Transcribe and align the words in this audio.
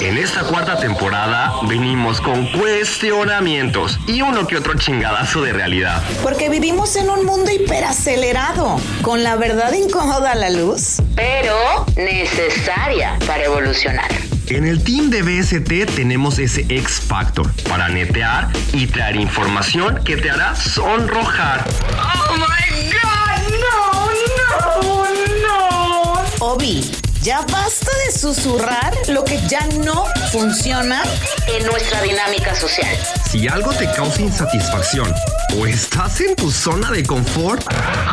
En 0.00 0.18
esta 0.18 0.42
cuarta 0.42 0.78
temporada 0.78 1.52
venimos 1.68 2.20
con 2.20 2.46
cuestionamientos 2.52 3.98
y 4.06 4.20
uno 4.20 4.46
que 4.46 4.56
otro 4.56 4.74
chingadazo 4.74 5.42
de 5.42 5.52
realidad. 5.52 6.02
Porque 6.22 6.48
vivimos 6.48 6.96
en 6.96 7.08
un 7.08 7.24
mundo 7.24 7.50
hiperacelerado, 7.50 8.78
con 9.02 9.22
la 9.22 9.36
verdad 9.36 9.72
incómoda 9.72 10.32
a 10.32 10.34
la 10.34 10.50
luz. 10.50 10.96
pero 11.14 11.86
necesaria 11.96 13.18
para 13.26 13.44
evolucionar. 13.44 14.10
En 14.48 14.64
el 14.64 14.84
team 14.84 15.10
de 15.10 15.22
BST 15.22 15.96
tenemos 15.96 16.38
ese 16.38 16.60
X 16.68 17.00
Factor 17.06 17.50
para 17.68 17.88
netear 17.88 18.48
y 18.72 18.86
traer 18.86 19.16
información 19.16 20.04
que 20.04 20.16
te 20.16 20.30
hará 20.30 20.54
sonrojar. 20.54 21.64
¡Oh 21.98 22.36
my 22.36 22.90
god! 22.92 23.42
¡No, 23.60 25.04
no, 25.04 25.06
no! 25.42 26.46
Obi, 26.52 26.88
ya 27.26 27.40
basta 27.40 27.90
de 28.06 28.16
susurrar 28.16 28.94
lo 29.08 29.24
que 29.24 29.40
ya 29.48 29.66
no 29.84 30.04
funciona. 30.30 31.02
En 31.48 31.66
nuestra 31.66 32.00
dinámica 32.02 32.54
social. 32.54 32.96
Si 33.28 33.48
algo 33.48 33.72
te 33.72 33.90
causa 33.96 34.22
insatisfacción 34.22 35.12
o 35.58 35.66
estás 35.66 36.20
en 36.20 36.36
tu 36.36 36.52
zona 36.52 36.92
de 36.92 37.02
confort, 37.02 37.66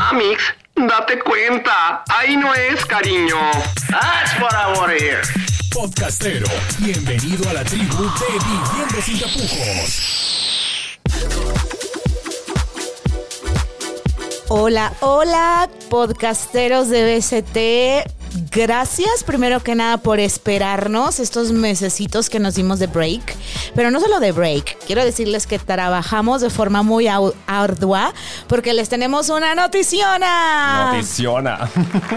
Amix, 0.09 0.41
date 0.75 1.19
cuenta. 1.19 2.03
Ahí 2.09 2.35
no 2.35 2.55
es, 2.55 2.83
cariño. 2.87 3.35
That's 3.87 4.33
what 4.41 4.53
I 4.53 4.79
want 4.79 4.97
to 4.97 5.05
hear. 5.05 5.21
Podcastero, 5.71 6.47
bienvenido 6.79 7.47
a 7.49 7.53
la 7.53 7.63
tribu 7.63 8.03
de 8.05 8.25
Viviendo 8.47 9.01
Sin 9.03 9.19
Tapujos. 9.19 10.99
Hola, 14.47 14.91
hola, 15.01 15.69
podcasteros 15.89 16.89
de 16.89 17.15
BCT. 17.15 18.22
Gracias 18.51 19.23
primero 19.23 19.61
que 19.61 19.75
nada 19.75 19.97
por 19.97 20.19
esperarnos 20.19 21.19
estos 21.19 21.51
mesecitos 21.51 22.29
que 22.29 22.39
nos 22.39 22.55
dimos 22.55 22.79
de 22.79 22.87
break. 22.87 23.35
Pero 23.75 23.91
no 23.91 23.99
solo 23.99 24.19
de 24.19 24.31
break, 24.31 24.77
quiero 24.85 25.03
decirles 25.03 25.45
que 25.47 25.59
trabajamos 25.59 26.41
de 26.41 26.49
forma 26.49 26.83
muy 26.83 27.07
ardua 27.07 28.13
porque 28.47 28.73
les 28.73 28.89
tenemos 28.89 29.29
una 29.29 29.55
noticiona. 29.55 30.93
Noticiona. 30.93 31.69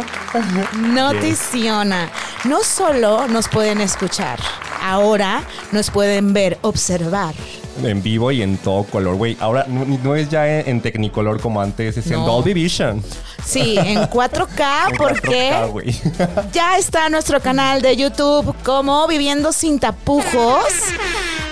Noticiona. 0.75 2.11
No 2.45 2.63
solo 2.63 3.29
nos 3.29 3.49
pueden 3.49 3.81
escuchar, 3.81 4.39
ahora 4.83 5.43
nos 5.73 5.91
pueden 5.91 6.33
ver, 6.33 6.59
observar. 6.63 7.35
En 7.83 8.03
vivo 8.03 8.31
y 8.31 8.43
en 8.43 8.57
todo 8.59 8.85
color, 8.85 9.17
güey. 9.17 9.37
Ahora 9.41 9.67
no, 9.69 9.85
no 9.85 10.15
es 10.15 10.29
ya 10.29 10.61
en, 10.61 10.69
en 10.69 10.81
Technicolor 10.81 11.41
como 11.41 11.61
antes, 11.61 11.97
es 11.97 12.07
en. 12.11 12.25
Dolby 12.25 12.55
Vision. 12.55 13.03
Sí, 13.45 13.77
en 13.79 13.99
4K 13.99 14.89
En 14.91 14.97
porque 14.97 15.51
4K, 15.53 15.71
güey. 15.71 15.95
ya 16.53 16.79
está 16.79 17.09
nuestro 17.09 17.41
canal 17.41 17.83
de 17.83 17.97
YouTube 17.97 18.55
como 18.65 19.07
Viviendo 19.07 19.53
sin 19.53 19.79
tapujos. 19.79 20.65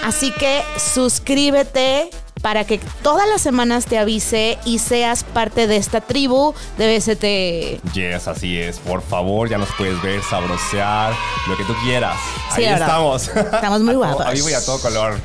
Así 0.04 0.32
que 0.32 0.62
suscríbete 0.76 2.10
para 2.44 2.64
que 2.66 2.78
todas 3.02 3.26
las 3.26 3.40
semanas 3.40 3.86
te 3.86 3.96
avise 3.98 4.58
y 4.66 4.78
seas 4.78 5.24
parte 5.24 5.66
de 5.66 5.76
esta 5.78 6.02
tribu 6.02 6.52
de 6.76 6.94
BST. 6.98 7.94
Yes, 7.94 8.28
así 8.28 8.58
es. 8.60 8.78
Por 8.80 9.00
favor, 9.00 9.48
ya 9.48 9.56
nos 9.56 9.70
puedes 9.78 10.00
ver, 10.02 10.22
sabrosear, 10.22 11.14
lo 11.48 11.56
que 11.56 11.64
tú 11.64 11.72
quieras. 11.82 12.18
Sí, 12.54 12.64
Ahí 12.64 12.66
ahora. 12.66 12.84
estamos. 12.84 13.28
Estamos 13.28 13.80
muy 13.80 13.94
guapos. 14.02 14.26
A 14.26 14.30
vivo 14.32 14.50
y 14.50 14.52
a 14.52 14.62
todo 14.62 14.78
color. 14.78 15.18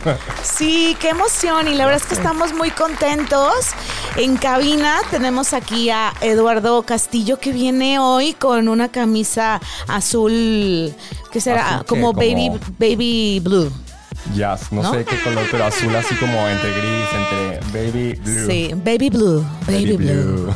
Sí, 0.43 0.95
qué 1.01 1.09
emoción 1.09 1.67
y 1.67 1.75
la 1.75 1.85
verdad 1.87 2.01
es 2.01 2.07
que 2.07 2.15
estamos 2.15 2.53
muy 2.53 2.71
contentos. 2.71 3.53
En 4.15 4.37
cabina 4.37 5.01
tenemos 5.11 5.51
aquí 5.51 5.89
a 5.89 6.13
Eduardo 6.21 6.83
Castillo 6.83 7.37
que 7.37 7.51
viene 7.51 7.99
hoy 7.99 8.31
con 8.31 8.69
una 8.69 8.87
camisa 8.89 9.59
azul, 9.89 10.93
¿qué 11.33 11.41
será? 11.41 11.67
Azul, 11.67 11.79
¿qué? 11.81 11.85
Como, 11.85 12.13
Como- 12.13 12.19
baby 12.21 12.51
baby 12.77 13.41
blue. 13.43 13.69
Yes, 14.33 14.71
no, 14.71 14.83
¿No? 14.83 14.91
sé 14.93 15.05
qué 15.05 15.19
color, 15.23 15.45
pero 15.49 15.65
azul 15.65 15.95
así 15.95 16.13
como 16.15 16.47
entre 16.47 16.71
gris, 16.71 17.07
entre 17.15 17.81
baby 17.91 18.13
blue. 18.13 18.45
Sí, 18.47 18.71
baby 18.75 19.09
blue, 19.09 19.45
baby, 19.67 19.85
Baby 19.93 19.97
blue. 19.97 20.55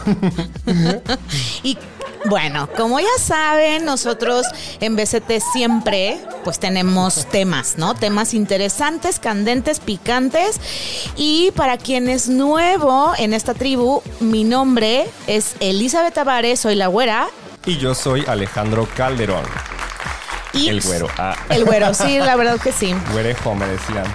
blue. 0.65 1.01
Y 1.63 1.77
bueno, 2.25 2.69
como 2.77 2.99
ya 3.01 3.07
saben, 3.19 3.83
nosotros 3.83 4.45
en 4.79 4.95
BCT 4.95 5.41
siempre 5.53 6.19
pues 6.45 6.57
tenemos 6.59 7.25
temas, 7.29 7.75
¿no? 7.77 7.95
Temas 7.95 8.33
interesantes, 8.33 9.19
candentes, 9.19 9.79
picantes. 9.81 10.59
Y 11.17 11.51
para 11.51 11.77
quien 11.77 12.07
es 12.09 12.29
nuevo 12.29 13.11
en 13.17 13.33
esta 13.33 13.53
tribu, 13.53 14.01
mi 14.21 14.43
nombre 14.45 15.07
es 15.27 15.55
Elizabeth 15.59 16.13
Tavares, 16.13 16.59
soy 16.61 16.75
la 16.75 16.87
güera. 16.87 17.27
y 17.65 17.77
yo 17.77 17.93
soy 17.95 18.23
Alejandro 18.27 18.87
Calderón. 18.95 19.43
Y 20.53 20.69
El 20.69 20.81
güero. 20.81 21.07
Ah. 21.17 21.35
El 21.49 21.65
güero, 21.65 21.93
sí, 21.93 22.19
la 22.19 22.35
verdad 22.35 22.59
que 22.59 22.71
sí. 22.71 22.95
Güerejo, 23.11 23.55
me 23.55 23.67
decían. 23.67 24.05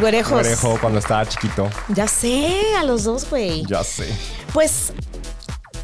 Güerejos. 0.00 0.32
Güerejo 0.32 0.78
cuando 0.80 0.98
estaba 0.98 1.26
chiquito. 1.26 1.70
Ya 1.88 2.06
sé, 2.06 2.54
a 2.78 2.84
los 2.84 3.04
dos, 3.04 3.28
güey. 3.28 3.64
Ya 3.66 3.82
sé. 3.82 4.06
Pues, 4.52 4.92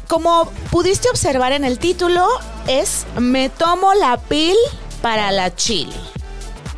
como 0.07 0.51
pudiste 0.69 1.09
observar 1.09 1.51
en 1.51 1.65
el 1.65 1.79
título, 1.79 2.27
es 2.67 3.05
Me 3.17 3.49
tomo 3.49 3.93
la 3.95 4.17
pil 4.17 4.55
para 5.01 5.31
la 5.31 5.55
chill. 5.55 5.91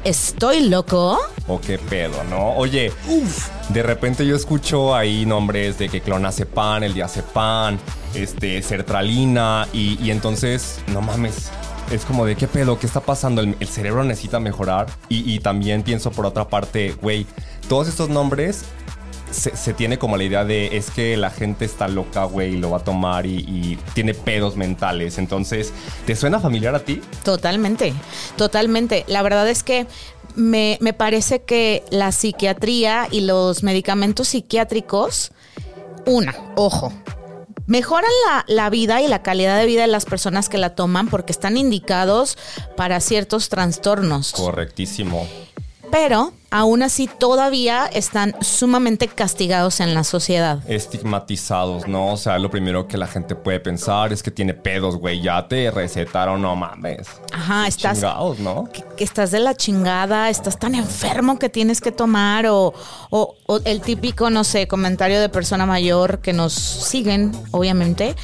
¿Estoy 0.06 0.70
loco? 0.70 1.20
O 1.48 1.60
qué 1.60 1.78
pedo, 1.78 2.24
¿no? 2.26 2.56
Oye, 2.56 2.94
de 3.70 3.84
repente 3.84 4.26
yo 4.26 4.36
escucho 4.36 4.96
ahí 4.96 5.26
nombres 5.26 5.78
de 5.80 5.90
que 5.90 6.00
clonazepam, 6.00 6.84
el 6.84 6.94
diazepam, 6.94 7.80
este, 8.14 8.62
sertralina, 8.62 9.68
y, 9.74 10.02
y 10.02 10.12
entonces, 10.12 10.80
no 10.88 11.02
mames. 11.02 11.50
Es 11.92 12.04
como 12.04 12.26
de 12.26 12.36
qué 12.36 12.48
pedo, 12.48 12.80
qué 12.80 12.88
está 12.88 13.00
pasando, 13.00 13.42
el, 13.42 13.68
cerebro 13.68 14.04
necesita 14.04 14.40
mejorar. 14.40 14.88
Y, 15.10 15.40
también 15.40 15.84
pienso 15.84 16.12
por 16.12 16.26
otra 16.26 16.48
parte, 16.48 16.96
güey, 17.02 17.26
todos 17.70 17.88
estos 17.88 18.10
nombres 18.10 18.66
se, 19.32 19.74
tiene 19.74 20.00
como 20.00 20.18
la 20.18 20.24
idea 20.24 20.46
de 20.46 20.78
es 20.78 20.90
que 20.90 21.18
la 21.18 21.30
gente 21.30 21.66
está 21.66 21.88
loca, 21.88 22.24
güey, 22.24 22.58
lo 22.58 22.70
va 22.70 22.78
a 22.78 22.84
tomar 22.84 23.26
y, 23.26 23.38
y 23.40 23.78
tiene 23.94 24.14
pedos 24.14 24.56
mentales. 24.56 25.18
Entonces, 25.18 25.74
¿te 26.06 26.16
suena 26.16 26.40
familiar 26.40 26.74
a 26.74 26.80
ti? 26.80 27.02
Totalmente, 27.24 27.94
totalmente. 28.38 29.04
La 29.08 29.22
verdad 29.22 29.48
es 29.48 29.62
que 29.62 29.88
me, 30.36 30.78
me 30.82 30.94
parece 30.94 31.42
que 31.42 31.84
la 31.90 32.12
psiquiatría 32.12 33.08
y 33.12 33.22
los 33.22 33.64
medicamentos 33.64 34.30
psiquiátricos, 34.30 35.32
una, 36.06 36.36
ojo, 36.56 36.94
mejoran 37.66 38.12
la, 38.28 38.46
la 38.48 38.70
vida 38.70 39.02
y 39.02 39.08
la 39.08 39.22
calidad 39.22 39.58
de 39.58 39.66
vida 39.66 39.82
de 39.82 39.88
las 39.88 40.06
personas 40.06 40.50
que 40.50 40.58
la 40.58 40.76
toman 40.76 41.08
porque 41.08 41.32
están 41.32 41.58
indicados 41.58 42.38
para 42.76 43.00
ciertos 43.00 43.50
trastornos. 43.50 44.34
Correctísimo. 44.34 45.28
Pero 45.92 46.34
aún 46.52 46.84
así 46.84 47.08
todavía 47.20 47.86
están 47.88 48.36
sumamente 48.42 49.08
castigados 49.08 49.80
en 49.80 49.94
la 49.94 50.04
sociedad. 50.04 50.60
estigmatizados, 50.68 51.88
¿no? 51.88 52.14
O 52.14 52.18
sea, 52.18 52.38
lo 52.40 52.50
primero 52.50 52.88
que 52.88 52.98
la 52.98 53.08
gente 53.08 53.36
puede 53.36 53.60
pensar 53.60 54.12
es 54.14 54.22
que 54.24 54.32
tiene 54.32 54.54
pedos, 54.54 54.98
güey. 54.98 55.22
Ya 55.22 55.48
te 55.48 55.72
recetaron, 55.72 56.42
no 56.42 56.56
mames. 56.56 57.08
Ajá, 57.34 57.64
Qué 57.64 57.70
estás 57.70 57.98
Chingados, 57.98 58.40
¿no? 58.40 58.70
que, 58.72 58.84
que 58.98 59.04
estás 59.04 59.32
de 59.32 59.40
la 59.40 59.56
chingada, 59.56 60.30
estás 60.30 60.58
tan 60.60 60.76
enfermo 60.76 61.38
que 61.40 61.50
tienes 61.50 61.82
que 61.82 61.92
tomar 61.92 62.46
o, 62.48 62.74
o- 63.10 63.36
o 63.48 63.60
el 63.66 63.82
típico, 63.82 64.30
no 64.30 64.44
sé, 64.44 64.68
comentario 64.68 65.22
de 65.22 65.30
persona 65.30 65.66
mayor 65.66 66.20
que 66.20 66.34
nos 66.34 66.54
siguen, 66.54 67.32
obviamente, 67.52 68.16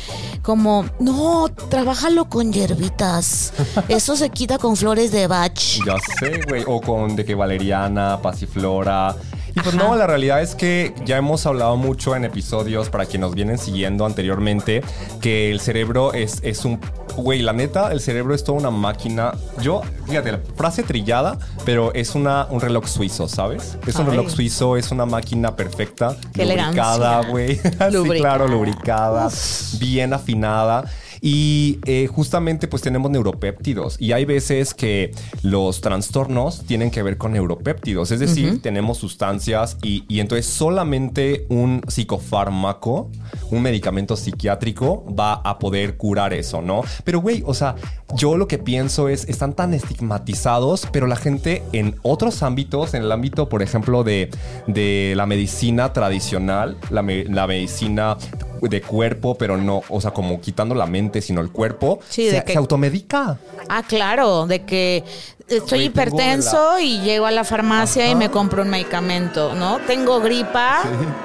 como, 0.41 0.85
no, 0.99 1.47
trabájalo 1.69 2.27
con 2.29 2.51
hierbitas, 2.51 3.53
eso 3.87 4.15
se 4.15 4.29
quita 4.29 4.57
con 4.57 4.75
flores 4.75 5.11
de 5.11 5.27
bach. 5.27 5.59
Ya 5.85 5.95
sé, 6.19 6.41
güey. 6.47 6.63
O 6.67 6.81
con 6.81 7.15
de 7.15 7.23
que 7.25 7.35
valeriana, 7.35 8.10
pasiflora. 8.19 9.15
Y 9.51 9.59
pues 9.59 9.75
Ajá. 9.75 9.83
no, 9.83 9.95
la 9.95 10.07
realidad 10.07 10.41
es 10.41 10.55
que 10.55 10.95
ya 11.05 11.17
hemos 11.17 11.45
hablado 11.45 11.75
mucho 11.75 12.15
en 12.15 12.23
episodios 12.23 12.89
para 12.89 13.05
quienes 13.05 13.27
nos 13.27 13.35
vienen 13.35 13.57
siguiendo 13.57 14.05
anteriormente 14.05 14.81
que 15.19 15.51
el 15.51 15.59
cerebro 15.59 16.13
es, 16.13 16.39
es 16.43 16.65
un... 16.65 16.79
Güey, 17.17 17.41
la 17.41 17.51
neta, 17.51 17.91
el 17.91 17.99
cerebro 17.99 18.33
es 18.33 18.45
toda 18.45 18.57
una 18.57 18.71
máquina. 18.71 19.33
Yo, 19.61 19.81
fíjate, 20.07 20.31
la 20.31 20.39
frase 20.55 20.83
trillada, 20.83 21.37
pero 21.65 21.93
es 21.93 22.15
una, 22.15 22.47
un 22.49 22.61
reloj 22.61 22.87
suizo, 22.87 23.27
¿sabes? 23.27 23.77
Es 23.85 23.95
un 23.95 24.05
Ay. 24.05 24.11
reloj 24.11 24.29
suizo, 24.29 24.77
es 24.77 24.91
una 24.91 25.05
máquina 25.05 25.53
perfecta, 25.57 26.15
Qué 26.33 26.45
lubricada, 26.45 27.21
güey. 27.25 27.55
sí, 27.57 27.69
claro, 28.17 28.47
lubricada, 28.47 29.29
bien 29.77 30.13
afinada. 30.13 30.85
Y 31.23 31.77
eh, 31.85 32.07
justamente 32.07 32.67
pues 32.67 32.81
tenemos 32.81 33.11
neuropéptidos. 33.11 33.95
Y 33.99 34.11
hay 34.11 34.25
veces 34.25 34.73
que 34.73 35.11
los 35.43 35.79
trastornos 35.79 36.63
tienen 36.65 36.89
que 36.89 37.03
ver 37.03 37.17
con 37.17 37.33
neuropéptidos, 37.33 38.09
es 38.11 38.19
decir, 38.19 38.59
tenemos 38.61 38.97
sustancias 38.97 39.77
y, 39.83 40.03
y 40.07 40.19
entonces 40.19 40.47
solamente 40.47 41.45
un 41.49 41.81
psicofármaco, 41.87 43.09
un 43.51 43.61
medicamento 43.61 44.15
psiquiátrico 44.15 45.05
va 45.17 45.33
a 45.33 45.59
poder 45.59 45.97
curar 45.97 46.33
eso, 46.33 46.61
¿no? 46.61 46.81
Pero 47.03 47.19
güey, 47.21 47.43
o 47.45 47.53
sea, 47.53 47.75
yo 48.15 48.35
lo 48.37 48.47
que 48.47 48.57
pienso 48.57 49.07
es, 49.07 49.25
están 49.29 49.53
tan 49.53 49.73
estigmatizados, 49.73 50.87
pero 50.91 51.05
la 51.07 51.15
gente 51.17 51.61
en 51.71 51.95
otros 52.01 52.41
ámbitos, 52.43 52.93
en 52.93 53.03
el 53.03 53.11
ámbito, 53.11 53.47
por 53.47 53.61
ejemplo, 53.61 54.03
de, 54.03 54.29
de 54.67 55.13
la 55.15 55.25
medicina 55.25 55.93
tradicional, 55.93 56.77
la, 56.89 57.01
me- 57.03 57.25
la 57.25 57.45
medicina 57.47 58.17
de 58.61 58.81
cuerpo, 58.81 59.35
pero 59.35 59.57
no, 59.57 59.81
o 59.89 59.99
sea, 60.01 60.11
como 60.11 60.39
quitando 60.39 60.75
la 60.75 60.85
mente, 60.85 61.21
sino 61.21 61.41
el 61.41 61.51
cuerpo, 61.51 61.99
Sí, 62.09 62.27
de 62.27 62.43
que- 62.43 62.53
se 62.53 62.57
automedica. 62.57 63.39
Ah, 63.69 63.83
claro, 63.87 64.45
de 64.47 64.63
que 64.65 65.03
estoy 65.47 65.83
hipertenso 65.85 66.79
y 66.79 66.99
llego 67.01 67.25
a 67.25 67.31
la 67.31 67.43
farmacia 67.43 68.09
y 68.09 68.15
me 68.15 68.29
compro 68.31 68.63
un 68.63 68.69
medicamento, 68.69 69.53
¿no? 69.55 69.79
Tengo 69.87 70.19
gripa 70.19 70.81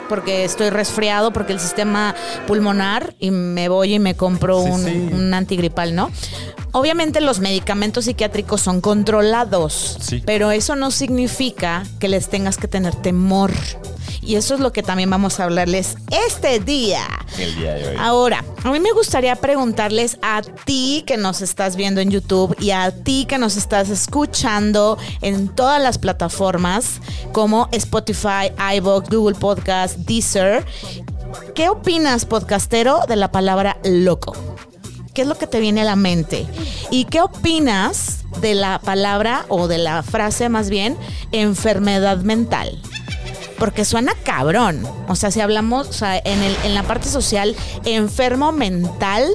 porque 0.09 0.45
estoy 0.45 0.71
resfriado 0.71 1.33
porque 1.33 1.53
el 1.53 1.61
sistema 1.61 2.15
pulmonar 2.47 3.15
y 3.19 3.31
me 3.31 3.69
voy 3.69 3.95
y 3.95 3.99
me 3.99 4.17
compro 4.17 4.63
Sí, 4.63 4.71
un, 4.71 4.85
sí. 4.85 5.09
un 5.13 5.35
antigripal, 5.35 5.95
¿no? 5.95 6.11
Obviamente 6.73 7.21
los 7.21 7.41
medicamentos 7.41 8.05
psiquiátricos 8.05 8.61
son 8.61 8.81
controlados, 8.81 9.97
Sí. 10.01 10.23
pero 10.27 10.51
eso 10.51 10.77
no 10.77 10.91
significa 10.91 11.85
que 11.99 12.09
les 12.09 12.29
tengas 12.29 12.57
que 12.59 12.69
tener 12.69 12.95
temor. 12.97 13.53
Y 14.23 14.35
eso 14.35 14.55
es 14.55 14.61
lo 14.61 14.73
que 14.73 14.83
también 14.83 15.09
vamos 15.09 15.39
a 15.39 15.45
hablarles 15.45 15.95
este 16.27 16.59
día. 16.59 17.07
El 17.39 17.55
día 17.55 17.75
de 17.75 17.89
hoy. 17.91 17.97
Ahora, 18.01 18.45
a 18.65 18.73
mí 18.73 18.81
me 18.81 18.91
gustaría 18.91 19.37
preguntarles 19.37 20.19
a 20.21 20.43
ti 20.43 21.05
que 21.07 21.17
nos 21.17 21.43
estás 21.43 21.77
viendo 21.77 22.01
en 22.01 22.11
YouTube 22.11 22.57
y 22.59 22.73
a 22.73 22.91
ti 22.91 23.27
que 23.29 23.39
nos 23.39 23.57
estás 23.57 23.89
escuchando 24.07 24.99
en 25.21 25.49
todas 25.49 25.83
las 25.83 25.99
plataformas 25.99 27.01
como 27.33 27.69
Spotify, 27.73 28.53
iVoox, 28.77 29.09
Google 29.11 29.35
Podcast, 29.35 29.97
Deezer. 29.97 30.65
¿Qué 31.57 31.69
opinas, 31.69 32.25
podcastero, 32.25 33.01
de 33.09 33.17
la 33.17 33.33
palabra 33.33 33.79
loco? 33.83 34.37
¿Qué 35.13 35.23
es 35.23 35.29
lo 35.29 35.37
que 35.37 35.49
te 35.49 35.59
viene 35.59 35.81
a 35.81 35.85
la 35.85 35.97
mente? 35.97 36.47
¿Y 36.93 37.07
qué 37.07 37.21
opinas 37.21 38.21
de 38.41 38.55
la 38.55 38.79
palabra 38.79 39.45
o 39.49 39.67
de 39.67 39.79
la 39.79 40.05
frase 40.05 40.49
más 40.49 40.71
bien 40.71 40.97
enfermedad 41.33 42.19
mental? 42.19 42.81
Porque 43.59 43.85
suena 43.85 44.13
cabrón. 44.23 44.87
O 45.09 45.17
sea, 45.17 45.33
si 45.33 45.41
hablamos 45.41 46.01
en, 46.03 46.43
en 46.63 46.75
la 46.75 46.85
parte 46.85 47.09
social, 47.09 47.57
enfermo 47.85 48.53
mental, 48.53 49.27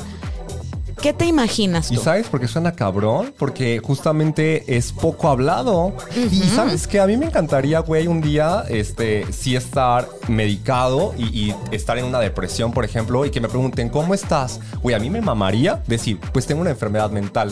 ¿qué 1.02 1.14
te 1.14 1.26
imaginas 1.26 1.92
¿Y 1.92 1.98
sabes 1.98 2.28
por 2.28 2.40
qué 2.40 2.48
suena 2.48 2.74
cabrón? 2.74 3.34
Porque 3.38 3.82
justamente 3.84 4.78
es 4.78 4.92
poco 4.92 5.30
hablado. 5.30 5.94
Y 6.16 6.42
sabes 6.44 6.88
que 6.88 7.00
a 7.00 7.08
mí 7.08 7.18
me 7.18 7.26
encantaría, 7.26 7.80
güey, 7.80 8.08
un 8.08 8.22
día, 8.22 8.64
este, 8.70 9.26
sí 9.34 9.56
estar 9.56 10.08
medicado 10.28 11.14
y, 11.18 11.26
y 11.26 11.56
estar 11.72 11.98
en 11.98 12.06
una 12.06 12.20
depresión, 12.20 12.72
por 12.72 12.86
ejemplo, 12.86 13.26
y 13.26 13.32
que 13.32 13.42
me 13.42 13.50
pregunten, 13.50 13.90
¿cómo 13.90 14.14
estás? 14.14 14.60
Güey, 14.82 14.96
a 14.96 15.00
mí 15.00 15.10
me 15.10 15.22
mamaría 15.22 15.82
decir, 15.88 16.20
pues 16.32 16.46
tengo 16.46 16.62
una 16.62 16.70
enfermedad 16.70 17.10
mental. 17.10 17.52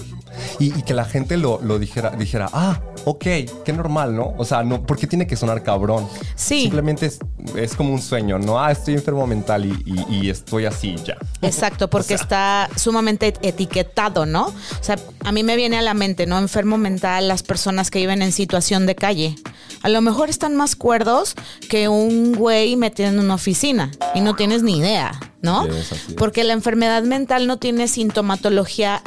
Y, 0.59 0.77
y 0.77 0.83
que 0.83 0.93
la 0.93 1.05
gente 1.05 1.37
lo, 1.37 1.59
lo 1.61 1.79
dijera, 1.79 2.11
dijera, 2.11 2.49
ah, 2.53 2.79
ok, 3.05 3.25
qué 3.65 3.73
normal, 3.73 4.15
¿no? 4.15 4.33
O 4.37 4.45
sea, 4.45 4.63
no, 4.63 4.83
¿por 4.83 4.97
qué 4.97 5.07
tiene 5.07 5.27
que 5.27 5.35
sonar 5.35 5.63
cabrón? 5.63 6.07
Sí. 6.35 6.61
Simplemente 6.61 7.07
es, 7.07 7.19
es 7.55 7.75
como 7.75 7.93
un 7.93 8.01
sueño, 8.01 8.37
¿no? 8.39 8.59
Ah, 8.59 8.71
estoy 8.71 8.95
enfermo 8.95 9.25
mental 9.27 9.65
y, 9.65 9.83
y- 9.85 10.05
y 10.25 10.29
estoy 10.29 10.65
así 10.65 10.95
ya. 11.05 11.17
Exacto, 11.41 11.89
porque 11.91 12.13
está 12.13 12.69
sumamente 12.75 13.33
etiquetado, 13.41 14.25
¿no? 14.25 14.47
O 14.47 14.53
sea, 14.83 14.97
a 15.23 15.31
mí 15.31 15.43
me 15.43 15.55
viene 15.55 15.77
a 15.77 15.81
la 15.81 15.93
mente, 15.93 16.25
¿no? 16.25 16.37
Enfermo 16.39 16.77
mental, 16.77 17.27
las 17.27 17.43
personas 17.43 17.91
que 17.91 17.99
viven 17.99 18.21
en 18.21 18.31
situación 18.31 18.85
de 18.85 18.95
calle. 18.95 19.35
A 19.81 19.89
lo 19.89 20.01
mejor 20.01 20.29
están 20.29 20.55
más 20.55 20.75
cuerdos 20.75 21.35
que 21.69 21.87
un 21.87 22.33
güey 22.33 22.75
metido 22.75 23.09
en 23.09 23.19
una 23.19 23.35
oficina 23.35 23.91
y 24.13 24.21
no 24.21 24.35
tienes 24.35 24.63
ni 24.63 24.77
idea, 24.77 25.19
¿no? 25.41 25.65
Sí. 25.65 26.13
Porque 26.15 26.43
la 26.43 26.53
enfermedad 26.53 27.03
mental 27.03 27.47
no 27.47 27.57
tiene 27.57 27.87
sintomatología 27.87 29.01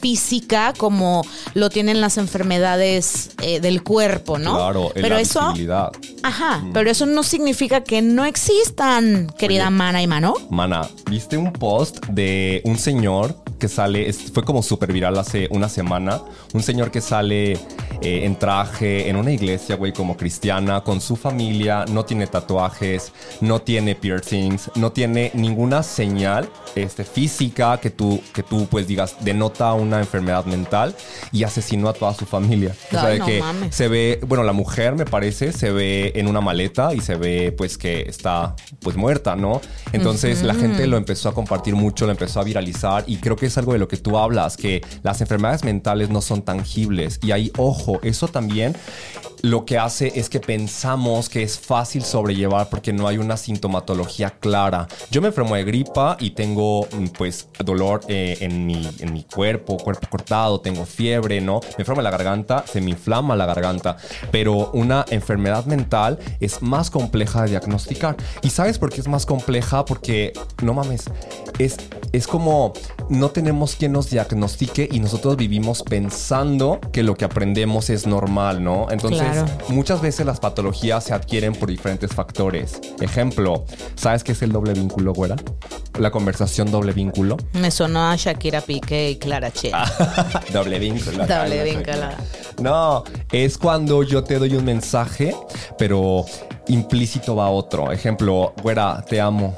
física 0.00 0.72
como 0.76 1.24
lo 1.54 1.70
tienen 1.70 2.00
las 2.00 2.18
enfermedades 2.18 3.30
eh, 3.42 3.60
del 3.60 3.82
cuerpo, 3.82 4.38
¿no? 4.38 4.54
Claro, 4.54 4.90
Pero 4.94 5.16
la 5.16 5.20
eso, 5.20 5.54
ajá, 6.22 6.64
pero 6.72 6.90
eso 6.90 7.06
no 7.06 7.22
significa 7.22 7.82
que 7.82 8.02
no 8.02 8.24
existan, 8.24 9.32
querida 9.38 9.68
Oye. 9.68 9.76
Mana 9.76 10.02
y 10.02 10.06
Mano. 10.06 10.34
Mana, 10.50 10.88
¿viste 11.10 11.36
un 11.36 11.52
post 11.52 12.04
de 12.06 12.60
un 12.64 12.78
señor 12.78 13.34
que 13.58 13.68
sale, 13.68 14.08
es- 14.08 14.30
fue 14.32 14.42
como 14.44 14.62
súper 14.62 14.92
viral 14.92 15.18
hace 15.18 15.48
una 15.50 15.68
semana, 15.68 16.20
un 16.54 16.62
señor 16.62 16.90
que 16.90 17.00
sale 17.00 17.52
eh, 18.00 18.24
en 18.24 18.36
traje 18.38 19.08
en 19.08 19.16
una 19.16 19.32
iglesia, 19.32 19.76
güey, 19.76 19.92
como 19.92 20.16
cristiana, 20.16 20.82
con 20.82 21.00
su 21.00 21.16
familia, 21.16 21.84
no 21.90 22.04
tiene 22.04 22.26
tatuajes, 22.26 23.12
no 23.40 23.60
tiene 23.60 23.94
piercings, 23.94 24.70
no 24.76 24.92
tiene 24.92 25.30
ninguna 25.34 25.82
señal 25.82 26.48
este, 26.76 27.04
física 27.04 27.78
que 27.80 27.90
tú, 27.90 28.20
que 28.32 28.42
tú 28.42 28.66
pues 28.70 28.86
digas 28.86 29.16
denota 29.20 29.72
una 29.74 29.98
enfermedad 29.98 30.44
mental 30.44 30.94
y 31.32 31.42
asesinó 31.42 31.88
a 31.88 31.92
toda 31.92 32.14
su 32.14 32.24
familia. 32.24 32.74
O 32.88 32.90
sea, 32.90 33.04
Ay, 33.06 33.12
de 33.14 33.18
no 33.18 33.26
que 33.26 33.40
mames. 33.40 33.74
se 33.74 33.88
ve, 33.88 34.20
bueno, 34.26 34.44
la 34.44 34.52
mujer 34.52 34.94
me 34.94 35.04
parece, 35.04 35.52
se 35.52 35.70
ve 35.72 36.12
en 36.14 36.28
una 36.28 36.40
maleta 36.40 36.94
y 36.94 37.00
se 37.00 37.16
ve 37.16 37.52
pues 37.52 37.76
que 37.78 38.02
está 38.02 38.54
pues 38.80 38.96
muerta, 38.96 39.34
¿no? 39.34 39.60
Entonces 39.92 40.42
la 40.42 40.54
gente 40.54 40.86
lo 40.86 40.96
empezó 40.96 41.28
a 41.28 41.34
compartir 41.34 41.74
mucho, 41.74 42.06
lo 42.06 42.12
empezó 42.12 42.40
a 42.40 42.44
viralizar 42.44 43.02
y 43.06 43.16
creo 43.16 43.34
que 43.36 43.47
es 43.48 43.58
algo 43.58 43.72
de 43.72 43.78
lo 43.78 43.88
que 43.88 43.96
tú 43.96 44.18
hablas, 44.18 44.56
que 44.56 44.82
las 45.02 45.20
enfermedades 45.20 45.64
mentales 45.64 46.10
no 46.10 46.22
son 46.22 46.42
tangibles. 46.42 47.18
Y 47.22 47.32
ahí, 47.32 47.52
ojo, 47.56 48.00
eso 48.02 48.28
también 48.28 48.76
lo 49.42 49.64
que 49.64 49.78
hace 49.78 50.12
es 50.18 50.28
que 50.28 50.40
pensamos 50.40 51.28
que 51.28 51.42
es 51.42 51.58
fácil 51.58 52.02
sobrellevar 52.02 52.68
porque 52.68 52.92
no 52.92 53.06
hay 53.06 53.18
una 53.18 53.36
sintomatología 53.36 54.30
clara. 54.30 54.88
Yo 55.10 55.20
me 55.20 55.28
enfermo 55.28 55.54
de 55.54 55.64
gripa 55.64 56.16
y 56.20 56.30
tengo 56.30 56.86
mm, 56.90 57.06
pues 57.16 57.48
dolor 57.64 58.00
eh, 58.08 58.38
en, 58.40 58.66
mi, 58.66 58.88
en 58.98 59.12
mi 59.12 59.24
cuerpo, 59.24 59.76
cuerpo 59.76 60.08
cortado, 60.10 60.60
tengo 60.60 60.84
fiebre, 60.84 61.40
¿no? 61.40 61.60
Me 61.76 61.82
enfermo 61.82 62.02
la 62.02 62.10
garganta, 62.10 62.64
se 62.66 62.80
me 62.80 62.90
inflama 62.90 63.36
la 63.36 63.46
garganta, 63.46 63.96
pero 64.30 64.70
una 64.72 65.04
enfermedad 65.10 65.64
mental 65.66 66.18
es 66.40 66.62
más 66.62 66.90
compleja 66.90 67.42
de 67.42 67.50
diagnosticar. 67.50 68.16
¿Y 68.42 68.50
sabes 68.50 68.78
por 68.78 68.90
qué 68.90 69.00
es 69.00 69.08
más 69.08 69.26
compleja? 69.26 69.84
Porque, 69.84 70.32
no 70.62 70.74
mames, 70.74 71.04
es, 71.58 71.76
es 72.12 72.26
como 72.26 72.72
no 73.08 73.30
tenemos 73.30 73.74
quien 73.76 73.92
nos 73.92 74.10
diagnostique 74.10 74.88
y 74.90 75.00
nosotros 75.00 75.36
vivimos 75.36 75.82
pensando 75.82 76.80
que 76.92 77.02
lo 77.02 77.16
que 77.16 77.24
aprendemos 77.24 77.90
es 77.90 78.06
normal, 78.06 78.62
¿no? 78.62 78.90
Entonces, 78.90 79.27
Claro. 79.32 79.46
muchas 79.68 80.00
veces 80.00 80.26
las 80.26 80.40
patologías 80.40 81.04
se 81.04 81.14
adquieren 81.14 81.52
por 81.54 81.68
diferentes 81.68 82.12
factores. 82.12 82.80
Ejemplo, 83.00 83.64
¿sabes 83.94 84.24
qué 84.24 84.32
es 84.32 84.42
el 84.42 84.52
doble 84.52 84.72
vínculo, 84.72 85.12
güera? 85.12 85.36
La 85.98 86.10
conversación 86.10 86.70
doble 86.70 86.92
vínculo. 86.92 87.36
Me 87.54 87.70
sonó 87.70 88.08
a 88.10 88.16
Shakira 88.16 88.60
Piqué 88.60 89.10
y 89.10 89.16
Clara 89.16 89.50
Che. 89.50 89.72
doble 90.52 90.78
vínculo. 90.78 91.26
Doble 91.26 91.64
vínculo. 91.64 92.08
No, 92.60 93.04
es 93.32 93.58
cuando 93.58 94.02
yo 94.02 94.22
te 94.24 94.38
doy 94.38 94.54
un 94.54 94.64
mensaje, 94.64 95.34
pero 95.76 96.24
implícito 96.68 97.34
va 97.36 97.48
otro. 97.50 97.90
Ejemplo, 97.92 98.52
güera, 98.62 99.04
te 99.08 99.20
amo. 99.20 99.56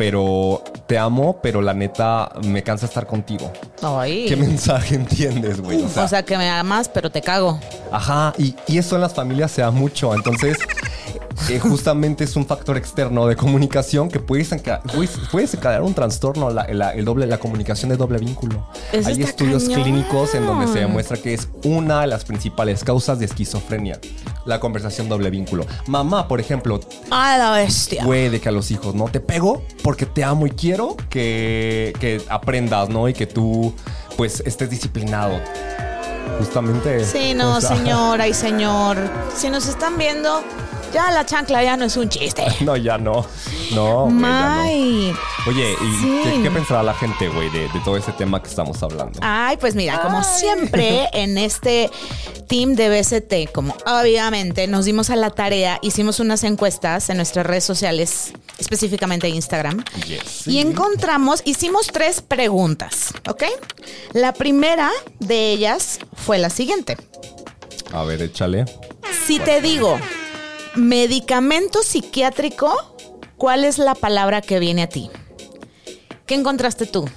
Pero 0.00 0.64
te 0.86 0.96
amo, 0.96 1.40
pero 1.42 1.60
la 1.60 1.74
neta 1.74 2.32
me 2.42 2.62
cansa 2.62 2.86
estar 2.86 3.06
contigo. 3.06 3.52
Ay. 3.82 4.24
¿Qué 4.26 4.34
mensaje 4.34 4.94
entiendes, 4.94 5.60
güey? 5.60 5.82
o 5.82 6.08
sea, 6.08 6.22
que 6.22 6.38
me 6.38 6.48
amas, 6.48 6.88
pero 6.88 7.10
te 7.10 7.20
cago. 7.20 7.60
Ajá, 7.92 8.32
y, 8.38 8.56
y 8.66 8.78
eso 8.78 8.94
en 8.94 9.02
las 9.02 9.12
familias 9.12 9.50
se 9.50 9.60
da 9.60 9.70
mucho. 9.70 10.14
Entonces, 10.14 10.56
eh, 11.48 11.58
justamente 11.58 12.24
es 12.24 12.36
un 12.36 12.46
factor 12.46 12.76
externo 12.76 13.26
de 13.26 13.34
comunicación 13.36 14.08
que 14.08 14.20
puede, 14.20 14.42
desenca- 14.44 14.80
puede, 14.82 15.08
puede 15.30 15.46
desencadenar 15.46 15.82
un 15.82 15.94
trastorno, 15.94 16.50
la, 16.50 16.66
la- 16.72 16.90
el 16.94 17.04
doble, 17.04 17.26
la 17.26 17.38
comunicación 17.38 17.88
de 17.90 17.96
doble 17.96 18.18
vínculo. 18.18 18.66
Eso 18.92 19.08
Hay 19.08 19.22
estudios 19.22 19.64
cañón. 19.64 19.82
clínicos 19.82 20.34
en 20.34 20.46
donde 20.46 20.66
se 20.68 20.80
demuestra 20.80 21.16
que 21.16 21.34
es 21.34 21.48
una 21.64 22.02
de 22.02 22.06
las 22.08 22.24
principales 22.24 22.84
causas 22.84 23.18
de 23.18 23.24
esquizofrenia, 23.26 23.98
la 24.44 24.60
conversación 24.60 25.08
doble 25.08 25.30
vínculo. 25.30 25.66
Mamá, 25.86 26.28
por 26.28 26.40
ejemplo, 26.40 26.80
A 27.10 27.36
la 27.38 27.50
bestia. 27.52 28.04
puede 28.04 28.40
que 28.40 28.48
a 28.48 28.52
los 28.52 28.70
hijos, 28.70 28.94
¿no? 28.94 29.06
Te 29.08 29.20
pego 29.20 29.62
porque 29.82 30.06
te 30.06 30.22
amo 30.24 30.46
y 30.46 30.50
quiero 30.50 30.96
que, 31.08 31.92
que 32.00 32.22
aprendas, 32.28 32.88
¿no? 32.88 33.08
Y 33.08 33.14
que 33.14 33.26
tú, 33.26 33.74
pues, 34.16 34.42
estés 34.46 34.68
disciplinado. 34.70 35.40
Justamente. 36.38 37.04
Sí, 37.04 37.34
no, 37.34 37.56
o 37.56 37.60
sea, 37.60 37.76
señora 37.76 38.26
y 38.28 38.34
señor. 38.34 38.96
Si 39.36 39.50
nos 39.50 39.66
están 39.66 39.98
viendo, 39.98 40.42
Ya 40.92 41.10
la 41.12 41.24
chancla 41.24 41.62
ya 41.62 41.76
no 41.76 41.84
es 41.84 41.96
un 41.96 42.08
chiste. 42.08 42.44
No, 42.60 42.76
ya 42.76 42.98
no. 42.98 43.24
No, 43.72 44.04
güey, 44.06 44.10
ya 44.10 44.10
no. 44.10 44.10
May. 44.10 45.14
Oye, 45.46 45.72
¿y 45.72 46.00
Sí. 46.00 46.20
qué, 46.24 46.42
qué 46.42 46.50
pensará 46.50 46.82
la 46.82 46.94
gente, 46.94 47.28
güey, 47.28 47.48
de, 47.50 47.60
de 47.68 47.80
todo 47.84 47.96
ese 47.96 48.12
tema 48.12 48.42
que 48.42 48.48
estamos 48.48 48.82
hablando? 48.82 49.18
Ay, 49.22 49.56
pues 49.56 49.74
mira, 49.74 50.00
como 50.02 50.22
siempre 50.24 51.08
en 51.12 51.38
este 51.38 51.90
team 52.48 52.74
de 52.74 52.88
BCT, 52.88 53.52
como 53.52 53.74
obviamente 53.86 54.66
nos 54.66 54.84
dimos 54.84 55.10
a 55.10 55.16
la 55.16 55.30
tarea, 55.30 55.78
hicimos 55.82 56.18
unas 56.20 56.42
encuestas 56.44 57.08
en 57.10 57.16
nuestras 57.18 57.46
redes 57.46 57.64
sociales, 57.64 58.32
específicamente 58.58 59.28
Instagram, 59.28 59.84
Yes. 60.06 60.46
y 60.48 60.58
encontramos, 60.58 61.42
hicimos 61.44 61.86
tres 61.86 62.20
preguntas, 62.20 63.14
¿ok? 63.28 63.44
La 64.12 64.32
primera 64.32 64.90
de 65.20 65.52
ellas 65.52 66.00
fue 66.14 66.38
la 66.38 66.50
siguiente. 66.50 66.96
A 67.92 68.02
ver, 68.02 68.20
échale. 68.22 68.64
Si 69.26 69.38
te 69.38 69.60
digo 69.60 69.98
medicamento 70.76 71.82
psiquiátrico, 71.82 72.72
¿cuál 73.36 73.64
es 73.64 73.78
la 73.78 73.94
palabra 73.94 74.40
que 74.40 74.58
viene 74.58 74.82
a 74.82 74.88
ti? 74.88 75.10
¿Qué 76.26 76.34
encontraste 76.34 76.86
tú? 76.86 77.08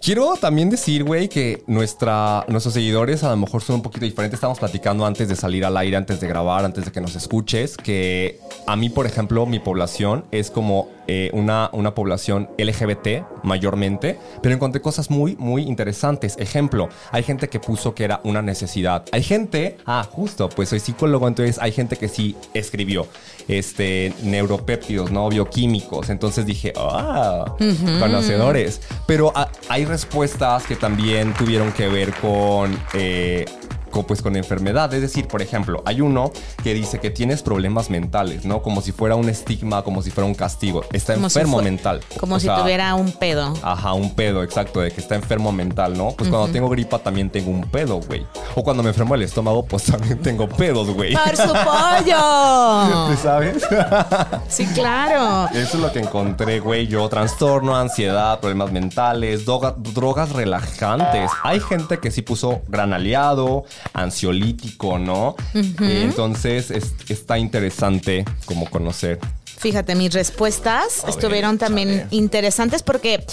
Quiero 0.00 0.36
también 0.36 0.70
decir, 0.70 1.04
güey, 1.04 1.28
que 1.28 1.64
nuestra, 1.66 2.44
nuestros 2.48 2.74
seguidores 2.74 3.24
a 3.24 3.30
lo 3.30 3.36
mejor 3.36 3.62
son 3.62 3.76
un 3.76 3.82
poquito 3.82 4.04
diferentes. 4.04 4.36
Estamos 4.36 4.58
platicando 4.58 5.04
antes 5.04 5.28
de 5.28 5.34
salir 5.34 5.64
al 5.64 5.76
aire, 5.76 5.96
antes 5.96 6.20
de 6.20 6.28
grabar, 6.28 6.64
antes 6.64 6.84
de 6.84 6.92
que 6.92 7.00
nos 7.00 7.16
escuches, 7.16 7.76
que 7.76 8.38
a 8.66 8.76
mí, 8.76 8.90
por 8.90 9.06
ejemplo, 9.06 9.44
mi 9.44 9.58
población 9.58 10.24
es 10.30 10.50
como 10.50 10.88
eh, 11.10 11.30
una, 11.32 11.70
una 11.72 11.94
población 11.94 12.50
LGBT 12.58 13.42
mayormente, 13.42 14.18
pero 14.42 14.54
encontré 14.54 14.82
cosas 14.82 15.10
muy, 15.10 15.36
muy 15.36 15.62
interesantes. 15.62 16.36
Ejemplo, 16.38 16.90
hay 17.10 17.22
gente 17.22 17.48
que 17.48 17.60
puso 17.60 17.94
que 17.94 18.04
era 18.04 18.20
una 18.24 18.42
necesidad. 18.42 19.04
Hay 19.10 19.22
gente, 19.22 19.78
ah, 19.86 20.06
justo, 20.10 20.50
pues 20.50 20.68
soy 20.68 20.80
psicólogo, 20.80 21.26
entonces 21.26 21.58
hay 21.58 21.72
gente 21.72 21.96
que 21.96 22.08
sí 22.08 22.36
escribió 22.52 23.06
este, 23.48 24.12
neuropéptidos, 24.22 25.10
¿no? 25.10 25.28
Bioquímicos. 25.30 26.10
Entonces 26.10 26.44
dije, 26.44 26.72
ah, 26.76 27.54
conocedores. 27.98 28.82
Pero 29.06 29.32
ah, 29.34 29.48
hay 29.70 29.86
respuestas 29.86 30.64
que 30.66 30.76
también 30.76 31.32
tuvieron 31.34 31.72
que 31.72 31.88
ver 31.88 32.12
con... 32.14 32.78
eh, 32.92 33.46
con, 33.90 34.04
pues 34.04 34.22
con 34.22 34.36
enfermedad, 34.36 34.92
es 34.94 35.00
decir, 35.00 35.26
por 35.28 35.42
ejemplo, 35.42 35.82
hay 35.84 36.00
uno 36.00 36.30
que 36.62 36.74
dice 36.74 36.98
que 37.00 37.10
tienes 37.10 37.42
problemas 37.42 37.90
mentales, 37.90 38.44
¿no? 38.44 38.62
Como 38.62 38.80
si 38.80 38.92
fuera 38.92 39.14
un 39.16 39.28
estigma, 39.28 39.82
como 39.82 40.02
si 40.02 40.10
fuera 40.10 40.26
un 40.26 40.34
castigo. 40.34 40.82
Está 40.92 41.14
Como 41.14 41.26
enfermo 41.26 41.62
mental. 41.62 42.00
Como 42.20 42.36
O 42.36 42.40
si 42.40 42.46
sea, 42.46 42.60
tuviera 42.60 42.94
un 42.94 43.12
pedo. 43.12 43.54
Ajá, 43.62 43.92
un 43.92 44.14
pedo, 44.14 44.42
exacto, 44.42 44.80
de 44.80 44.90
que 44.90 45.00
está 45.00 45.14
enfermo 45.14 45.52
mental, 45.52 45.96
¿no? 45.96 46.10
Pues 46.12 46.30
cuando 46.30 46.48
tengo 46.52 46.68
gripa 46.68 46.98
también 46.98 47.30
tengo 47.30 47.50
un 47.50 47.62
pedo, 47.62 48.00
güey. 48.00 48.26
O 48.54 48.62
cuando 48.62 48.82
me 48.82 48.90
enfermo 48.90 49.14
el 49.14 49.22
estómago, 49.22 49.64
pues 49.64 49.84
también 49.90 50.18
tengo 50.20 50.48
pedos, 50.48 50.90
güey. 50.90 51.14
¡Por 51.14 51.36
su 51.36 51.52
pollo! 51.52 53.16
¿Sabes? 53.22 53.66
Sí, 54.48 54.66
claro. 54.74 55.48
Eso 55.54 55.76
es 55.76 55.82
lo 55.82 55.92
que 55.92 55.98
encontré, 56.00 56.60
güey. 56.60 56.86
Yo, 56.86 57.08
trastorno, 57.08 57.76
ansiedad, 57.76 58.40
problemas 58.40 58.72
mentales, 58.72 59.44
droga- 59.46 59.74
drogas 59.76 60.30
relajantes. 60.32 61.30
Hay 61.42 61.60
gente 61.60 61.98
que 61.98 62.10
sí 62.10 62.22
puso 62.22 62.60
gran 62.68 62.92
aliado, 62.92 63.64
ansiolítico, 63.92 64.98
¿no? 64.98 65.34
Eh, 65.54 66.02
entonces 66.04 66.70
es- 66.70 66.92
está 67.08 67.38
interesante 67.38 68.24
como 68.44 68.68
conocer. 68.70 69.18
Fíjate, 69.58 69.94
mis 69.96 70.12
respuestas 70.12 71.04
A 71.04 71.08
estuvieron 71.10 71.58
ver, 71.58 71.66
también 71.68 72.06
interesantes 72.10 72.82
porque 72.82 73.24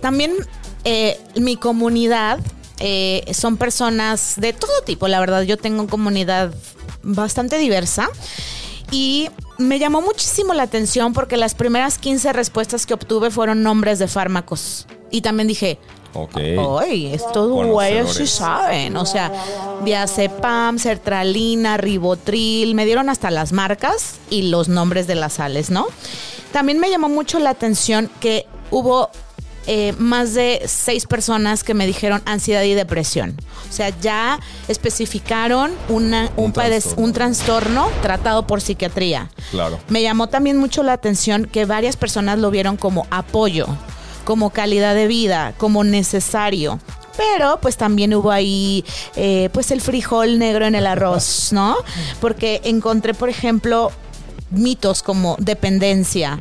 también 0.00 0.32
eh, 0.84 1.18
mi 1.36 1.56
comunidad 1.56 2.40
eh, 2.80 3.24
son 3.32 3.56
personas 3.56 4.34
de 4.36 4.52
todo 4.52 4.82
tipo. 4.84 5.06
La 5.08 5.20
verdad, 5.20 5.42
yo 5.42 5.56
tengo 5.56 5.86
comunidad 5.86 6.52
bastante 7.02 7.58
diversa. 7.58 8.08
Y 8.90 9.28
me 9.58 9.78
llamó 9.78 10.00
muchísimo 10.00 10.54
la 10.54 10.62
atención 10.62 11.12
porque 11.12 11.36
las 11.36 11.54
primeras 11.54 11.98
15 11.98 12.32
respuestas 12.32 12.86
que 12.86 12.94
obtuve 12.94 13.30
fueron 13.30 13.62
nombres 13.62 13.98
de 13.98 14.08
fármacos. 14.08 14.86
Y 15.10 15.20
también 15.20 15.48
dije, 15.48 15.78
Ok. 16.14 16.38
Ay, 16.80 17.12
estos 17.12 17.50
güeyes 17.50 18.14
sí 18.14 18.26
saben. 18.26 18.96
O 18.96 19.04
sea, 19.04 19.30
diazepam, 19.84 20.78
sertralina, 20.78 21.76
ribotril, 21.76 22.74
me 22.74 22.86
dieron 22.86 23.08
hasta 23.08 23.30
las 23.30 23.52
marcas 23.52 24.14
y 24.30 24.42
los 24.42 24.68
nombres 24.68 25.06
de 25.06 25.14
las 25.14 25.34
sales, 25.34 25.70
¿no? 25.70 25.86
También 26.52 26.78
me 26.78 26.88
llamó 26.90 27.08
mucho 27.08 27.38
la 27.38 27.50
atención 27.50 28.10
que 28.20 28.46
hubo 28.70 29.10
eh, 29.70 29.92
más 29.98 30.32
de 30.32 30.62
seis 30.64 31.04
personas 31.04 31.62
que 31.62 31.74
me 31.74 31.86
dijeron 31.86 32.22
ansiedad 32.24 32.62
y 32.62 32.72
depresión. 32.72 33.36
O 33.68 33.72
sea, 33.72 33.90
ya 34.00 34.40
especificaron 34.66 35.72
una, 35.90 36.30
un, 36.36 36.46
Un 36.46 36.52
trastorno. 36.54 37.04
un 37.04 37.12
trastorno 37.12 37.90
tratado 38.00 38.46
por 38.46 38.62
psiquiatría. 38.62 39.28
Claro. 39.50 39.78
Me 39.88 40.00
llamó 40.00 40.28
también 40.28 40.56
mucho 40.56 40.82
la 40.82 40.94
atención 40.94 41.44
que 41.44 41.66
varias 41.66 41.96
personas 41.96 42.38
lo 42.38 42.50
vieron 42.50 42.78
como 42.78 43.06
apoyo, 43.10 43.66
como 44.24 44.48
calidad 44.48 44.94
de 44.94 45.06
vida, 45.06 45.52
como 45.58 45.84
necesario. 45.84 46.80
Pero 47.18 47.58
pues 47.60 47.76
también 47.76 48.14
hubo 48.14 48.30
ahí 48.30 48.86
eh, 49.16 49.50
pues 49.52 49.70
el 49.70 49.82
frijol 49.82 50.38
negro 50.38 50.64
en 50.64 50.76
el 50.76 50.86
arroz, 50.86 51.48
¿no? 51.52 51.76
Porque 52.22 52.62
encontré, 52.64 53.12
por 53.12 53.28
ejemplo, 53.28 53.92
mitos 54.50 55.02
como 55.02 55.36
dependencia. 55.38 56.40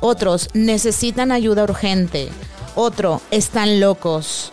Otros 0.00 0.48
necesitan 0.54 1.32
ayuda 1.32 1.64
urgente. 1.64 2.30
Otro, 2.74 3.20
están 3.30 3.80
locos. 3.80 4.52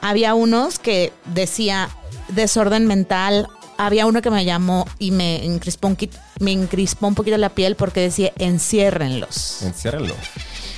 Había 0.00 0.34
unos 0.34 0.78
que 0.78 1.12
decía 1.24 1.88
desorden 2.28 2.86
mental. 2.86 3.48
Había 3.78 4.06
uno 4.06 4.22
que 4.22 4.30
me 4.30 4.44
llamó 4.44 4.86
y 4.98 5.10
me 5.10 5.44
encrispó 5.44 5.88
un, 5.88 5.96
quit- 5.96 6.18
me 6.38 6.52
encrispó 6.52 7.08
un 7.08 7.14
poquito 7.14 7.36
la 7.36 7.50
piel 7.50 7.76
porque 7.76 8.00
decía 8.00 8.32
enciérrenlos. 8.38 9.62
Enciérrenlo. 9.62 10.14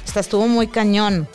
Esta 0.05 0.21
estuvo 0.21 0.49
muy 0.49 0.67
cañón. 0.67 1.29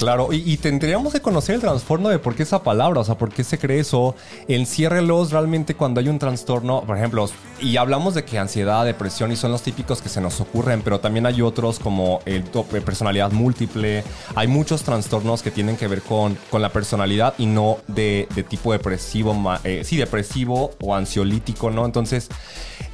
Claro, 0.00 0.32
y, 0.32 0.36
y 0.50 0.56
tendríamos 0.56 1.12
que 1.12 1.20
conocer 1.20 1.54
el 1.56 1.60
trastorno 1.60 2.08
de 2.08 2.18
por 2.18 2.34
qué 2.34 2.42
esa 2.42 2.62
palabra, 2.62 3.00
o 3.00 3.04
sea, 3.04 3.16
por 3.16 3.30
qué 3.32 3.44
se 3.44 3.58
cree 3.58 3.80
eso. 3.80 4.16
Enciérrelos 4.48 5.30
realmente 5.30 5.74
cuando 5.74 6.00
hay 6.00 6.08
un 6.08 6.18
trastorno, 6.18 6.82
por 6.82 6.96
ejemplo, 6.96 7.28
y 7.60 7.76
hablamos 7.76 8.14
de 8.14 8.24
que 8.24 8.38
ansiedad, 8.38 8.84
depresión, 8.84 9.30
y 9.30 9.36
son 9.36 9.52
los 9.52 9.62
típicos 9.62 10.00
que 10.02 10.08
se 10.08 10.20
nos 10.20 10.40
ocurren, 10.40 10.82
pero 10.82 11.00
también 11.00 11.26
hay 11.26 11.42
otros 11.42 11.78
como 11.78 12.20
el 12.24 12.44
top- 12.44 12.74
eh, 12.74 12.80
personalidad 12.80 13.30
múltiple. 13.30 14.02
Hay 14.34 14.48
muchos 14.48 14.82
trastornos 14.82 15.42
que 15.42 15.50
tienen 15.50 15.76
que 15.76 15.86
ver 15.86 16.02
con, 16.02 16.36
con 16.50 16.62
la 16.62 16.70
personalidad 16.70 17.34
y 17.38 17.46
no 17.46 17.78
de, 17.86 18.26
de 18.34 18.42
tipo 18.42 18.72
depresivo, 18.72 19.34
ma- 19.34 19.60
eh, 19.64 19.82
sí, 19.84 19.96
depresivo 19.96 20.72
o 20.80 20.94
ansiolítico, 20.94 21.70
¿no? 21.70 21.84
Entonces, 21.84 22.28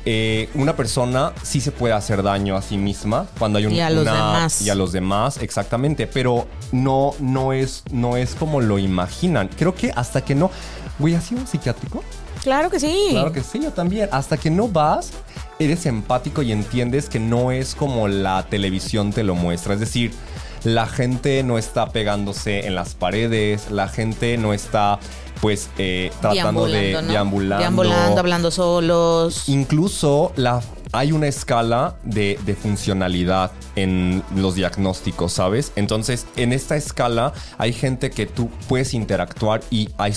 eh, 0.08 0.48
una 0.54 0.76
persona 0.76 1.32
sí 1.42 1.60
se 1.60 1.72
puede 1.72 1.92
hacer 1.94 2.22
daño 2.22 2.56
a 2.56 2.62
sí 2.62 2.76
misma 2.78 3.26
cuando 3.38 3.58
hay 3.58 3.66
un, 3.66 3.72
Y 3.72 3.80
a 3.80 3.90
los 3.90 4.02
una- 4.02 4.12
demás. 4.14 4.62
y 4.62 4.70
a 4.70 4.74
los 4.76 4.92
demás, 4.92 5.38
exactamente, 5.42 6.06
pero 6.06 6.46
no, 6.70 6.95
no, 7.20 7.52
es, 7.52 7.82
no 7.90 8.16
es 8.16 8.34
como 8.34 8.60
lo 8.60 8.78
imaginan. 8.78 9.48
Creo 9.48 9.74
que 9.74 9.92
hasta 9.94 10.24
que 10.24 10.34
no... 10.34 10.50
Güey, 10.98 11.14
¿has 11.14 11.24
sido 11.24 11.46
psiquiátrico? 11.46 12.02
Claro 12.42 12.70
que 12.70 12.78
sí. 12.78 13.08
Claro 13.10 13.32
que 13.32 13.42
sí, 13.42 13.60
yo 13.62 13.72
también. 13.72 14.08
Hasta 14.12 14.36
que 14.36 14.50
no 14.50 14.68
vas, 14.68 15.10
eres 15.58 15.84
empático 15.86 16.42
y 16.42 16.52
entiendes 16.52 17.08
que 17.08 17.18
no 17.18 17.50
es 17.50 17.74
como 17.74 18.08
la 18.08 18.44
televisión 18.48 19.12
te 19.12 19.24
lo 19.24 19.34
muestra. 19.34 19.74
Es 19.74 19.80
decir, 19.80 20.12
la 20.62 20.86
gente 20.86 21.42
no 21.42 21.58
está 21.58 21.90
pegándose 21.90 22.66
en 22.66 22.74
las 22.74 22.94
paredes, 22.94 23.70
la 23.70 23.88
gente 23.88 24.36
no 24.38 24.52
está 24.52 24.98
pues 25.40 25.70
eh, 25.78 26.10
tratando 26.20 26.66
de 26.66 26.92
¿no? 26.92 27.02
deambulando. 27.02 27.60
Deambulando, 27.60 28.20
hablando 28.20 28.50
solos. 28.50 29.48
Incluso 29.48 30.32
la, 30.36 30.62
hay 30.92 31.12
una 31.12 31.26
escala 31.26 31.96
de, 32.04 32.38
de 32.44 32.54
funcionalidad 32.54 33.52
en 33.76 34.22
los 34.34 34.54
diagnósticos, 34.54 35.32
¿sabes? 35.32 35.72
Entonces, 35.76 36.26
en 36.36 36.52
esta 36.52 36.76
escala 36.76 37.32
hay 37.58 37.72
gente 37.72 38.10
que 38.10 38.26
tú 38.26 38.50
puedes 38.68 38.94
interactuar 38.94 39.60
y 39.70 39.90
hay, 39.98 40.14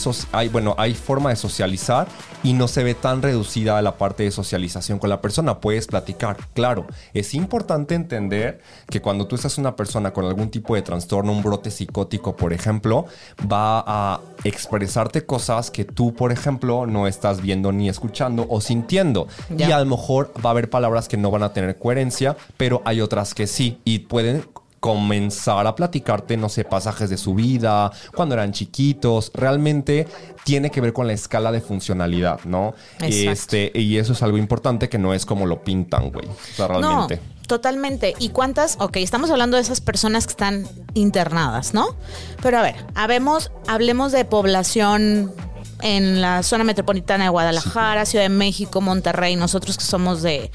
bueno, 0.49 0.75
hay 0.77 0.93
forma 0.93 1.29
de 1.29 1.35
socializar 1.35 2.07
y 2.43 2.53
no 2.53 2.67
se 2.67 2.83
ve 2.83 2.95
tan 2.95 3.21
reducida 3.21 3.77
a 3.77 3.81
la 3.81 3.97
parte 3.97 4.23
de 4.23 4.31
socialización 4.31 4.99
con 4.99 5.09
la 5.09 5.21
persona. 5.21 5.59
Puedes 5.59 5.87
platicar. 5.87 6.37
Claro, 6.53 6.87
es 7.13 7.33
importante 7.33 7.95
entender 7.95 8.61
que 8.89 9.01
cuando 9.01 9.27
tú 9.27 9.35
estás 9.35 9.57
una 9.57 9.75
persona 9.75 10.11
con 10.11 10.25
algún 10.25 10.49
tipo 10.49 10.75
de 10.75 10.81
trastorno, 10.81 11.33
un 11.33 11.43
brote 11.43 11.71
psicótico, 11.71 12.35
por 12.35 12.53
ejemplo, 12.53 13.05
va 13.51 13.83
a 13.85 14.21
expresarte 14.45 15.25
cosas 15.25 15.69
que 15.69 15.83
tú, 15.83 16.13
por 16.13 16.31
ejemplo, 16.31 16.85
no 16.85 17.07
estás 17.07 17.41
viendo 17.41 17.71
ni 17.71 17.89
escuchando 17.89 18.45
o 18.49 18.61
sintiendo. 18.61 19.27
Ya. 19.49 19.69
Y 19.69 19.71
a 19.73 19.79
lo 19.79 19.85
mejor 19.85 20.31
va 20.43 20.49
a 20.49 20.51
haber 20.51 20.58
palabras 20.67 21.07
que 21.07 21.15
no 21.15 21.31
van 21.31 21.43
a 21.43 21.53
tener 21.53 21.77
coherencia, 21.77 22.35
pero 22.57 22.81
hay 22.83 22.99
otras 22.99 23.33
que 23.33 23.47
sí 23.47 23.79
y 23.85 23.99
pueden 23.99 24.43
comenzar 24.79 25.67
a 25.67 25.75
platicarte, 25.75 26.37
no 26.37 26.49
sé, 26.49 26.63
pasajes 26.63 27.09
de 27.09 27.17
su 27.17 27.35
vida, 27.35 27.91
cuando 28.15 28.35
eran 28.35 28.51
chiquitos, 28.51 29.31
realmente 29.33 30.07
tiene 30.43 30.69
que 30.69 30.81
ver 30.81 30.93
con 30.93 31.07
la 31.07 31.13
escala 31.13 31.51
de 31.51 31.61
funcionalidad, 31.61 32.41
¿no? 32.45 32.73
Exacto. 33.01 33.31
Este, 33.31 33.71
y 33.75 33.97
eso 33.97 34.13
es 34.13 34.23
algo 34.23 34.37
importante 34.37 34.89
que 34.89 34.97
no 34.97 35.13
es 35.13 35.25
como 35.25 35.45
lo 35.45 35.63
pintan, 35.63 36.11
güey. 36.11 36.27
O 36.27 36.55
sea, 36.55 36.67
realmente. 36.67 37.17
No, 37.17 37.47
totalmente. 37.47 38.13
¿Y 38.19 38.29
cuántas? 38.29 38.77
Ok, 38.79 38.97
estamos 38.97 39.29
hablando 39.31 39.57
de 39.57 39.63
esas 39.63 39.81
personas 39.81 40.25
que 40.25 40.31
están 40.31 40.65
internadas, 40.93 41.73
¿no? 41.73 41.95
Pero 42.41 42.59
a 42.59 42.61
ver, 42.61 42.75
habemos, 42.95 43.51
hablemos 43.67 44.11
de 44.11 44.23
población 44.23 45.33
en 45.81 46.21
la 46.21 46.43
zona 46.43 46.63
metropolitana 46.63 47.25
de 47.25 47.29
Guadalajara, 47.29 48.05
Ciudad 48.05 48.25
de 48.25 48.29
México, 48.29 48.81
Monterrey, 48.81 49.35
nosotros 49.35 49.77
que 49.77 49.83
somos 49.83 50.21
de, 50.21 50.51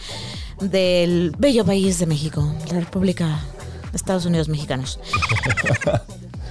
del 0.61 1.33
bello 1.39 1.65
país 1.65 1.99
de 1.99 2.07
México, 2.07 2.55
la 2.71 2.81
República 2.81 3.41
de 3.91 3.97
Estados 3.97 4.27
Unidos 4.27 4.49
Mexicanos. 4.49 4.99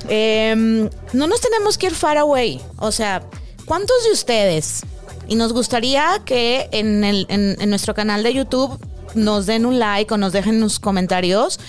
Em, 0.09 0.89
no 1.13 1.27
nos 1.27 1.39
tenemos 1.39 1.77
que 1.77 1.85
ir 1.85 1.95
far 1.95 2.17
away. 2.17 2.59
O 2.77 2.91
sea, 2.91 3.23
¿cuántos 3.63 4.03
de 4.03 4.11
ustedes? 4.11 4.81
Y 5.29 5.35
nos 5.35 5.53
gustaría 5.53 6.21
que 6.25 6.67
en, 6.73 7.05
el, 7.05 7.25
en, 7.29 7.55
en 7.61 7.69
nuestro 7.69 7.93
canal 7.93 8.21
de 8.21 8.33
YouTube 8.33 8.77
nos 9.15 9.45
den 9.45 9.65
un 9.65 9.79
like 9.79 10.13
o 10.13 10.17
nos 10.17 10.33
dejen 10.33 10.57
unos 10.57 10.79
comentarios. 10.79 11.59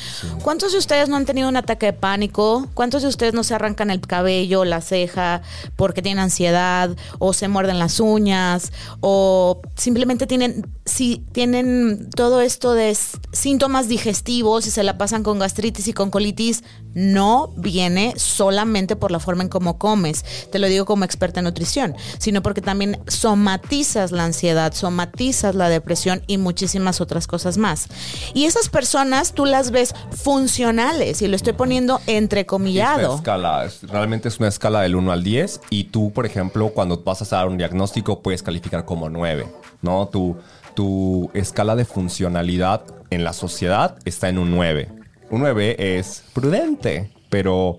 ¿Cuántos 0.42 0.72
de 0.72 0.78
ustedes 0.78 1.08
no 1.08 1.16
han 1.16 1.26
tenido 1.26 1.48
un 1.48 1.56
ataque 1.56 1.86
de 1.86 1.92
pánico? 1.92 2.68
¿Cuántos 2.74 3.02
de 3.02 3.08
ustedes 3.08 3.34
no 3.34 3.44
se 3.44 3.54
arrancan 3.54 3.90
el 3.90 4.00
cabello, 4.00 4.64
la 4.64 4.80
ceja 4.80 5.42
porque 5.76 6.02
tienen 6.02 6.22
ansiedad 6.22 6.90
o 7.18 7.32
se 7.32 7.48
muerden 7.48 7.78
las 7.78 8.00
uñas 8.00 8.72
o 9.00 9.60
simplemente 9.76 10.26
tienen 10.26 10.66
si 10.86 11.24
tienen 11.32 12.10
todo 12.10 12.40
esto 12.40 12.74
de 12.74 12.96
síntomas 13.32 13.88
digestivos 13.88 14.66
y 14.66 14.70
se 14.70 14.82
la 14.82 14.98
pasan 14.98 15.22
con 15.22 15.38
gastritis 15.38 15.88
y 15.88 15.92
con 15.92 16.10
colitis? 16.10 16.62
No 16.94 17.52
viene 17.56 18.14
solamente 18.16 18.94
por 18.94 19.10
la 19.10 19.18
forma 19.18 19.42
en 19.42 19.48
cómo 19.48 19.78
comes. 19.78 20.24
Te 20.52 20.60
lo 20.60 20.68
digo 20.68 20.84
como 20.84 21.04
experta 21.04 21.40
en 21.40 21.44
nutrición, 21.44 21.96
sino 22.18 22.42
porque 22.42 22.60
también 22.60 23.00
somatizas 23.08 24.12
la 24.12 24.24
ansiedad, 24.24 24.72
somatizas 24.72 25.56
la 25.56 25.68
depresión 25.68 26.22
y 26.28 26.38
muchísimas 26.38 27.00
otras 27.00 27.26
cosas 27.26 27.33
más. 27.58 27.88
Y 28.34 28.44
esas 28.44 28.68
personas 28.68 29.32
tú 29.32 29.44
las 29.44 29.70
ves 29.70 29.94
funcionales 30.38 31.22
y 31.22 31.28
lo 31.28 31.36
estoy 31.36 31.52
poniendo 31.52 31.96
Es 31.98 32.08
una 32.08 32.16
entrecomillado. 32.18 33.16
escala, 33.16 33.64
es- 33.64 33.82
realmente 33.82 34.28
es 34.28 34.38
una 34.38 34.48
escala 34.48 34.80
del 34.82 34.94
1 34.96 35.12
al 35.12 35.22
10 35.22 35.60
y 35.70 35.84
tú, 35.84 36.12
por 36.12 36.26
ejemplo, 36.26 36.70
cuando 36.70 37.02
vas 37.02 37.20
a 37.22 37.36
dar 37.36 37.48
un 37.48 37.56
diagnóstico 37.58 38.20
puedes 38.20 38.42
calificar 38.42 38.84
como 38.84 39.08
9, 39.08 39.46
¿no? 39.82 40.08
Tu, 40.08 40.36
tu 40.74 41.30
escala 41.34 41.76
de 41.76 41.84
funcionalidad 41.84 42.82
en 43.10 43.24
la 43.24 43.32
sociedad 43.32 43.96
está 44.04 44.28
en 44.28 44.38
un 44.38 44.50
9. 44.50 44.88
Un 45.30 45.40
9 45.40 45.76
es 45.98 46.22
prudente, 46.32 47.10
pero 47.30 47.78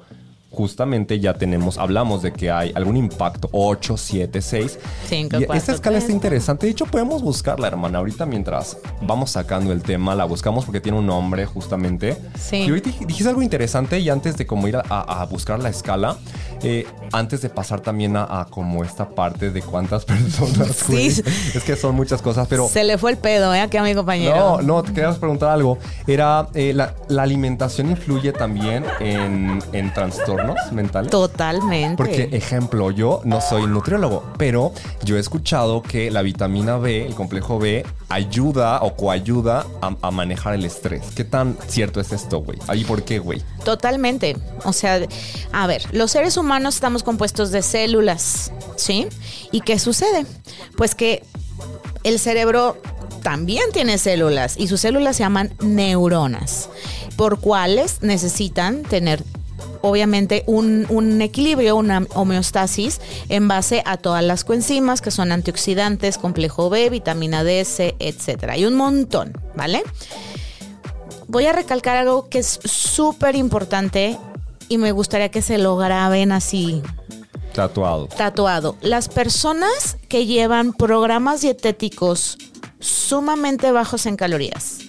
justamente 0.56 1.20
ya 1.20 1.34
tenemos, 1.34 1.78
hablamos 1.78 2.22
de 2.24 2.32
que 2.34 2.50
hay 2.50 2.72
algún 2.76 2.98
impacto 2.98 3.50
8, 3.52 3.98
7, 3.98 4.42
6. 4.42 4.80
Cinco, 5.08 5.38
y 5.38 5.46
cuatro, 5.46 5.54
esta 5.56 5.72
escala 5.74 5.98
está 5.98 6.12
interesante. 6.12 6.66
De 6.66 6.72
hecho, 6.72 6.86
podemos 6.86 7.22
buscarla, 7.22 7.68
hermana. 7.68 8.00
Ahorita 8.00 8.26
mientras 8.26 8.78
vamos 9.02 9.32
sacando 9.32 9.72
el 9.72 9.82
tema, 9.84 10.16
la 10.16 10.26
buscamos 10.26 10.66
porque 10.66 10.80
tiene 10.82 10.98
un 10.98 11.06
nombre 11.08 11.46
justamente. 11.46 12.18
Sí. 12.40 12.58
Y 12.58 12.70
ahorita 12.70 12.90
dij- 12.90 13.06
dijiste 13.06 13.30
algo 13.30 13.42
interesante 13.42 14.00
y 14.00 14.10
antes 14.10 14.38
de 14.38 14.46
como 14.46 14.68
ir 14.68 14.78
a, 14.78 15.26
buscar 15.30 15.60
la 15.60 15.70
escala, 15.70 16.16
eh, 16.64 16.86
antes 17.12 17.42
de 17.42 17.50
pasar 17.50 17.82
también 17.82 18.16
a, 18.18 18.42
a 18.42 18.46
como 18.46 18.84
esta 18.84 19.10
parte 19.10 19.52
de 19.52 19.62
cuántas 19.62 20.06
personas, 20.06 20.76
Sí. 20.76 21.08
Es 21.54 21.64
que 21.66 21.76
son 21.76 21.96
muchas 21.96 22.22
cosas, 22.22 22.48
pero... 22.48 22.68
Se 22.70 22.84
le 22.84 22.98
fue 22.98 23.12
el 23.12 23.18
pedo, 23.18 23.54
¿eh? 23.54 23.62
Aquí 23.62 23.78
a 23.78 23.84
mi 23.84 23.94
compañero. 23.94 24.36
No, 24.36 24.62
no, 24.62 24.84
te 24.84 24.94
querías 24.94 25.18
preguntar 25.18 25.50
algo. 25.50 25.78
Era, 26.08 26.48
eh, 26.54 26.74
la, 26.74 26.94
la 27.10 27.24
alimentación 27.24 27.90
influye 27.90 28.32
también 28.32 28.84
en, 29.00 29.60
en 29.74 29.94
trastornos 30.54 30.74
mentales? 30.74 31.12
Totalmente. 31.12 31.98
Porque, 31.98 32.30
ejemplo, 32.32 32.92
yo 32.92 33.22
no 33.24 33.42
soy 33.42 33.68
nutriólogo, 33.68 34.24
pero 34.38 34.74
yo 35.04 35.18
he 35.18 35.20
escuchado 35.20 35.82
que 35.82 36.12
la 36.12 36.22
vitamina 36.22 36.78
B, 36.78 37.06
el 37.06 37.16
complejo 37.16 37.60
B, 37.60 37.86
ayuda 38.10 38.80
o 38.82 38.96
coayuda 38.96 39.66
a, 39.82 39.96
a 40.02 40.12
manejar 40.12 40.54
el 40.54 40.66
estrés. 40.66 41.04
¿Qué 41.16 41.24
tan 41.24 41.58
cierto 41.68 42.00
es 42.00 42.12
esto, 42.12 42.40
güey? 42.40 42.60
¿Ahí 42.68 42.84
por 42.84 43.04
qué, 43.04 43.20
güey? 43.20 43.42
Totalmente. 43.64 44.38
O 44.64 44.74
sea, 44.74 45.00
a 45.52 45.68
ver, 45.68 45.84
los 45.92 46.12
seres 46.12 46.38
humanos 46.38 46.76
estamos 46.76 47.04
compuestos 47.04 47.52
de 47.52 47.62
células, 47.62 48.52
¿sí? 48.76 49.08
¿Y 49.52 49.62
qué 49.62 49.80
sucede? 49.80 50.26
Pues 50.78 50.96
que 50.96 51.24
el 52.04 52.20
cerebro 52.20 52.78
también 53.24 53.72
tiene 53.74 53.98
células 53.98 54.56
y 54.56 54.68
sus 54.68 54.82
células 54.82 55.16
se 55.16 55.24
llaman 55.24 55.52
neuronas, 55.60 56.70
por 57.16 57.40
cuales 57.40 58.04
necesitan 58.04 58.84
tener 58.84 59.24
obviamente 59.82 60.44
un, 60.48 60.86
un 60.90 61.22
equilibrio, 61.22 61.76
una 61.76 62.06
homeostasis 62.14 63.02
en 63.30 63.48
base 63.48 63.82
a 63.86 63.98
todas 63.98 64.24
las 64.24 64.44
coenzimas 64.44 65.02
que 65.02 65.12
son 65.12 65.32
antioxidantes, 65.32 66.18
complejo 66.18 66.70
B, 66.70 66.90
vitamina 66.90 67.44
D, 67.44 67.66
C, 67.66 67.96
etcétera. 68.00 68.54
Hay 68.54 68.66
un 68.66 68.76
montón, 68.76 69.34
¿vale? 69.56 69.84
Voy 71.28 71.46
a 71.46 71.54
recalcar 71.54 71.98
algo 71.98 72.30
que 72.30 72.40
es 72.40 72.60
súper 72.64 73.36
importante 73.36 74.18
y 74.70 74.78
me 74.78 74.92
gustaría 74.92 75.30
que 75.30 75.42
se 75.42 75.58
lo 75.58 75.76
graben 75.78 76.32
así 76.32 76.82
Tatuado. 77.54 78.08
tatuado. 78.08 78.76
Las 78.82 79.08
personas 79.10 79.98
que 80.10 80.26
llevan 80.26 80.74
programas 80.74 81.42
dietéticos 81.42 82.38
sumamente 82.80 83.72
bajos 83.72 84.06
en 84.06 84.18
calorías, 84.18 84.80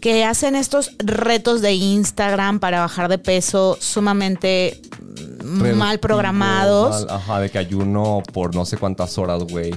que 0.00 0.24
hacen 0.24 0.56
estos 0.56 0.90
retos 0.98 1.60
de 1.62 1.72
Instagram 1.74 2.60
para 2.60 2.80
bajar 2.80 3.08
de 3.08 3.18
peso 3.18 3.76
sumamente 3.80 4.80
mal 5.42 5.98
programados. 6.00 7.06
mal- 7.06 7.16
ajá, 7.16 7.40
de 7.40 7.50
que 7.50 7.58
ayuno 7.58 8.22
por 8.32 8.54
no 8.54 8.64
sé 8.64 8.76
cuántas 8.76 9.16
horas, 9.18 9.42
güey. 9.44 9.74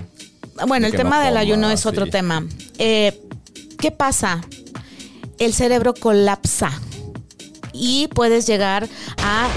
Bueno, 0.68 0.86
de 0.88 0.92
el 0.92 0.98
tema 0.98 1.18
no 1.18 1.22
del 1.24 1.30
coma, 1.32 1.40
ayuno 1.40 1.70
es 1.72 1.86
otro 1.86 2.08
tema. 2.08 2.44
Eh, 2.78 3.20
¿Qué 3.80 3.92
pasa? 3.92 4.42
El 5.38 5.54
cerebro 5.54 5.94
colapsa 5.94 6.72
y 7.72 8.08
puedes 8.08 8.46
llegar 8.46 8.90
a 9.24 9.48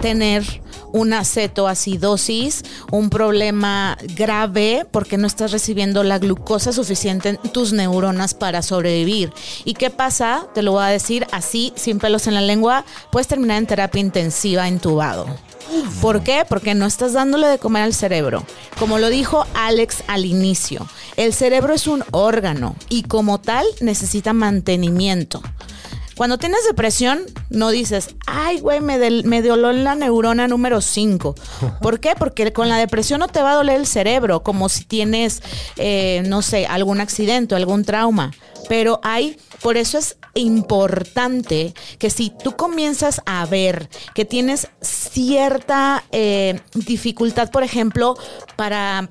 tener 0.00 0.62
una 0.96 1.24
cetoacidosis, 1.24 2.64
un 2.90 3.10
problema 3.10 3.98
grave 4.16 4.86
porque 4.90 5.18
no 5.18 5.26
estás 5.26 5.52
recibiendo 5.52 6.02
la 6.02 6.18
glucosa 6.18 6.72
suficiente 6.72 7.28
en 7.28 7.36
tus 7.52 7.74
neuronas 7.74 8.32
para 8.32 8.62
sobrevivir. 8.62 9.30
¿Y 9.66 9.74
qué 9.74 9.90
pasa? 9.90 10.46
Te 10.54 10.62
lo 10.62 10.72
voy 10.72 10.84
a 10.84 10.88
decir 10.88 11.26
así, 11.32 11.74
sin 11.76 11.98
pelos 11.98 12.26
en 12.26 12.34
la 12.34 12.40
lengua, 12.40 12.86
puedes 13.12 13.28
terminar 13.28 13.58
en 13.58 13.66
terapia 13.66 14.00
intensiva 14.00 14.68
entubado. 14.68 15.26
¿Por 16.00 16.22
qué? 16.22 16.46
Porque 16.48 16.74
no 16.74 16.86
estás 16.86 17.12
dándole 17.12 17.46
de 17.46 17.58
comer 17.58 17.82
al 17.82 17.92
cerebro. 17.92 18.44
Como 18.78 18.98
lo 18.98 19.10
dijo 19.10 19.46
Alex 19.54 20.02
al 20.06 20.24
inicio, 20.24 20.88
el 21.16 21.34
cerebro 21.34 21.74
es 21.74 21.86
un 21.86 22.04
órgano 22.12 22.74
y 22.88 23.02
como 23.02 23.38
tal 23.38 23.66
necesita 23.80 24.32
mantenimiento. 24.32 25.42
Cuando 26.16 26.38
tienes 26.38 26.64
depresión, 26.66 27.20
no 27.50 27.70
dices, 27.70 28.10
ay, 28.26 28.60
güey, 28.60 28.80
me, 28.80 28.98
del- 28.98 29.24
me 29.24 29.42
doló 29.42 29.72
la 29.72 29.94
neurona 29.94 30.48
número 30.48 30.80
5. 30.80 31.34
¿Por 31.82 32.00
qué? 32.00 32.14
Porque 32.18 32.52
con 32.52 32.68
la 32.68 32.78
depresión 32.78 33.20
no 33.20 33.28
te 33.28 33.42
va 33.42 33.52
a 33.52 33.56
doler 33.56 33.76
el 33.76 33.86
cerebro, 33.86 34.42
como 34.42 34.68
si 34.68 34.84
tienes, 34.84 35.42
eh, 35.76 36.22
no 36.26 36.40
sé, 36.42 36.66
algún 36.66 37.00
accidente, 37.00 37.54
o 37.54 37.58
algún 37.58 37.84
trauma. 37.84 38.32
Pero 38.68 38.98
hay, 39.04 39.38
por 39.62 39.76
eso 39.76 39.98
es 39.98 40.16
importante 40.34 41.72
que 41.98 42.10
si 42.10 42.30
tú 42.30 42.56
comienzas 42.56 43.20
a 43.26 43.46
ver 43.46 43.88
que 44.14 44.24
tienes 44.24 44.68
cierta 44.80 46.02
eh, 46.12 46.60
dificultad, 46.74 47.50
por 47.50 47.62
ejemplo, 47.62 48.16
para 48.56 49.08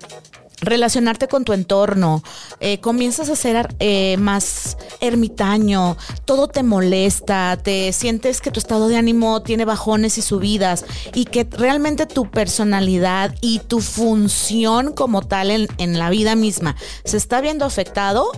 relacionarte 0.65 1.27
con 1.27 1.45
tu 1.45 1.53
entorno, 1.53 2.23
eh, 2.59 2.79
comienzas 2.79 3.29
a 3.29 3.35
ser 3.35 3.73
eh, 3.79 4.17
más 4.17 4.77
ermitaño, 4.99 5.97
todo 6.25 6.47
te 6.47 6.63
molesta, 6.63 7.57
te 7.61 7.91
sientes 7.93 8.41
que 8.41 8.51
tu 8.51 8.59
estado 8.59 8.87
de 8.87 8.97
ánimo 8.97 9.41
tiene 9.41 9.65
bajones 9.65 10.17
y 10.17 10.21
subidas 10.21 10.85
y 11.13 11.25
que 11.25 11.47
realmente 11.49 12.05
tu 12.05 12.29
personalidad 12.29 13.33
y 13.41 13.59
tu 13.59 13.79
función 13.81 14.93
como 14.93 15.21
tal 15.21 15.51
en, 15.51 15.67
en 15.77 15.97
la 15.99 16.09
vida 16.09 16.35
misma 16.35 16.75
se 17.03 17.17
está 17.17 17.41
viendo 17.41 17.65
afectado, 17.65 18.29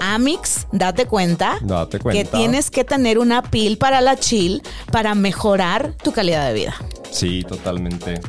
Amix, 0.00 0.66
date 0.72 1.06
cuenta, 1.06 1.58
Date 1.62 1.98
que 1.98 2.02
cuenta. 2.02 2.36
tienes 2.36 2.70
que 2.70 2.84
tener 2.84 3.18
una 3.18 3.42
pil 3.42 3.78
para 3.78 4.00
la 4.00 4.16
chill 4.16 4.62
para 4.92 5.14
mejorar 5.14 5.94
tu 6.02 6.12
calidad 6.12 6.46
de 6.48 6.54
vida. 6.54 6.74
Sí, 7.10 7.42
totalmente. 7.48 8.20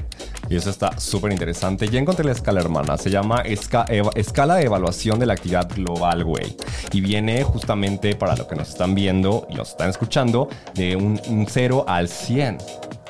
Y 0.49 0.55
eso 0.55 0.69
está 0.69 0.99
súper 0.99 1.31
interesante. 1.31 1.87
Ya 1.87 1.99
encontré 1.99 2.25
la 2.25 2.31
escala, 2.31 2.59
hermana. 2.59 2.97
Se 2.97 3.09
llama 3.09 3.43
Escala 3.45 4.55
de 4.55 4.65
Evaluación 4.65 5.19
de 5.19 5.27
la 5.27 5.33
Actividad 5.33 5.69
Global, 5.73 6.23
güey. 6.23 6.55
Y 6.91 7.01
viene 7.01 7.43
justamente 7.43 8.15
para 8.15 8.35
lo 8.35 8.47
que 8.47 8.55
nos 8.55 8.69
están 8.69 8.95
viendo 8.95 9.45
y 9.49 9.55
nos 9.55 9.69
están 9.69 9.89
escuchando 9.89 10.49
de 10.73 10.95
un, 10.95 11.21
un 11.27 11.45
0 11.47 11.85
al 11.87 12.07
100. 12.07 12.57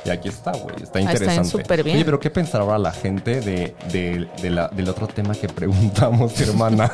Y 0.06 0.10
aquí 0.10 0.30
está, 0.30 0.52
güey. 0.52 0.76
Está 0.76 1.00
está 1.00 1.02
interesante. 1.02 1.50
súper 1.50 1.84
bien. 1.84 1.98
Oye, 1.98 2.06
pero 2.06 2.20
¿qué 2.20 2.30
pensará 2.30 2.64
ahora 2.64 2.78
la 2.78 2.92
gente 2.94 3.42
de, 3.42 3.76
de- 3.92 4.28
de 4.42 4.50
la- 4.50 4.70
del 4.70 4.88
otro 4.88 5.08
tema 5.08 5.36
que 5.36 5.48
preguntamos, 5.50 6.40
hermana? 6.42 6.92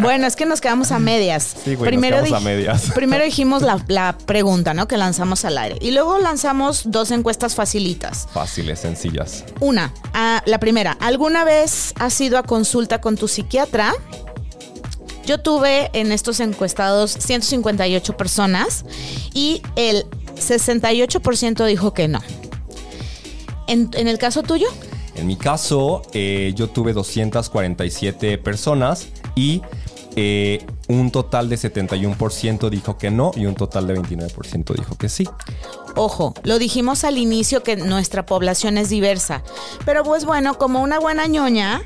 Bueno, 0.00 0.26
es 0.26 0.36
que 0.36 0.46
nos 0.46 0.60
quedamos 0.60 0.92
a 0.92 0.98
medias. 1.00 1.56
Sí, 1.64 1.74
güey, 1.74 1.96
nos 1.96 2.02
quedamos 2.04 2.32
a 2.32 2.40
medias. 2.40 2.90
Primero 2.94 3.24
dijimos 3.24 3.62
la, 3.62 3.84
la 3.88 4.16
pregunta, 4.26 4.74
¿no? 4.74 4.86
Que 4.86 4.96
lanzamos 4.96 5.44
al 5.44 5.58
aire. 5.58 5.76
Y 5.80 5.90
luego 5.90 6.18
lanzamos 6.18 6.82
dos 6.86 7.10
encuestas 7.10 7.54
facilitas. 7.56 8.28
Fáciles, 8.32 8.78
sencillas. 8.78 9.44
Una, 9.60 9.92
ah, 10.14 10.40
la 10.46 10.58
primera, 10.60 10.96
¿alguna 11.00 11.44
vez 11.44 11.94
has 11.98 12.20
ido 12.20 12.38
a 12.38 12.44
consulta 12.44 13.00
con 13.00 13.16
tu 13.16 13.26
psiquiatra? 13.26 13.92
Yo 15.26 15.40
tuve 15.40 15.90
en 15.92 16.12
estos 16.12 16.38
encuestados 16.38 17.10
158 17.10 18.16
personas 18.16 18.84
y 19.34 19.60
el 19.74 20.06
68% 20.36 21.66
dijo 21.66 21.92
que 21.92 22.08
no. 22.08 22.20
En, 23.66 23.90
en 23.94 24.08
el 24.08 24.18
caso 24.18 24.42
tuyo, 24.42 24.68
En 25.16 25.26
mi 25.26 25.36
caso, 25.36 26.02
eh, 26.12 26.52
yo 26.54 26.68
tuve 26.68 26.92
247 26.92 28.38
personas 28.38 29.08
y 29.34 29.62
eh, 30.18 30.64
un 30.88 31.10
total 31.10 31.50
de 31.50 31.56
71% 31.56 32.70
dijo 32.70 32.96
que 32.96 33.10
no 33.10 33.32
y 33.36 33.44
un 33.44 33.54
total 33.54 33.86
de 33.86 33.98
29% 34.00 34.74
dijo 34.74 34.96
que 34.96 35.10
sí. 35.10 35.28
Ojo, 35.94 36.32
lo 36.42 36.58
dijimos 36.58 37.04
al 37.04 37.18
inicio 37.18 37.62
que 37.62 37.76
nuestra 37.76 38.24
población 38.24 38.78
es 38.78 38.88
diversa. 38.88 39.42
Pero 39.84 40.04
pues 40.04 40.24
bueno, 40.24 40.56
como 40.56 40.80
una 40.82 40.98
buena 40.98 41.26
ñoña, 41.26 41.82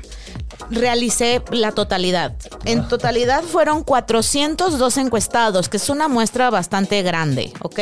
realicé 0.69 1.41
la 1.51 1.71
totalidad. 1.71 2.35
En 2.65 2.87
totalidad 2.87 3.43
fueron 3.43 3.83
402 3.83 4.97
encuestados, 4.97 5.69
que 5.69 5.77
es 5.77 5.89
una 5.89 6.07
muestra 6.07 6.49
bastante 6.49 7.01
grande, 7.01 7.51
¿ok? 7.61 7.79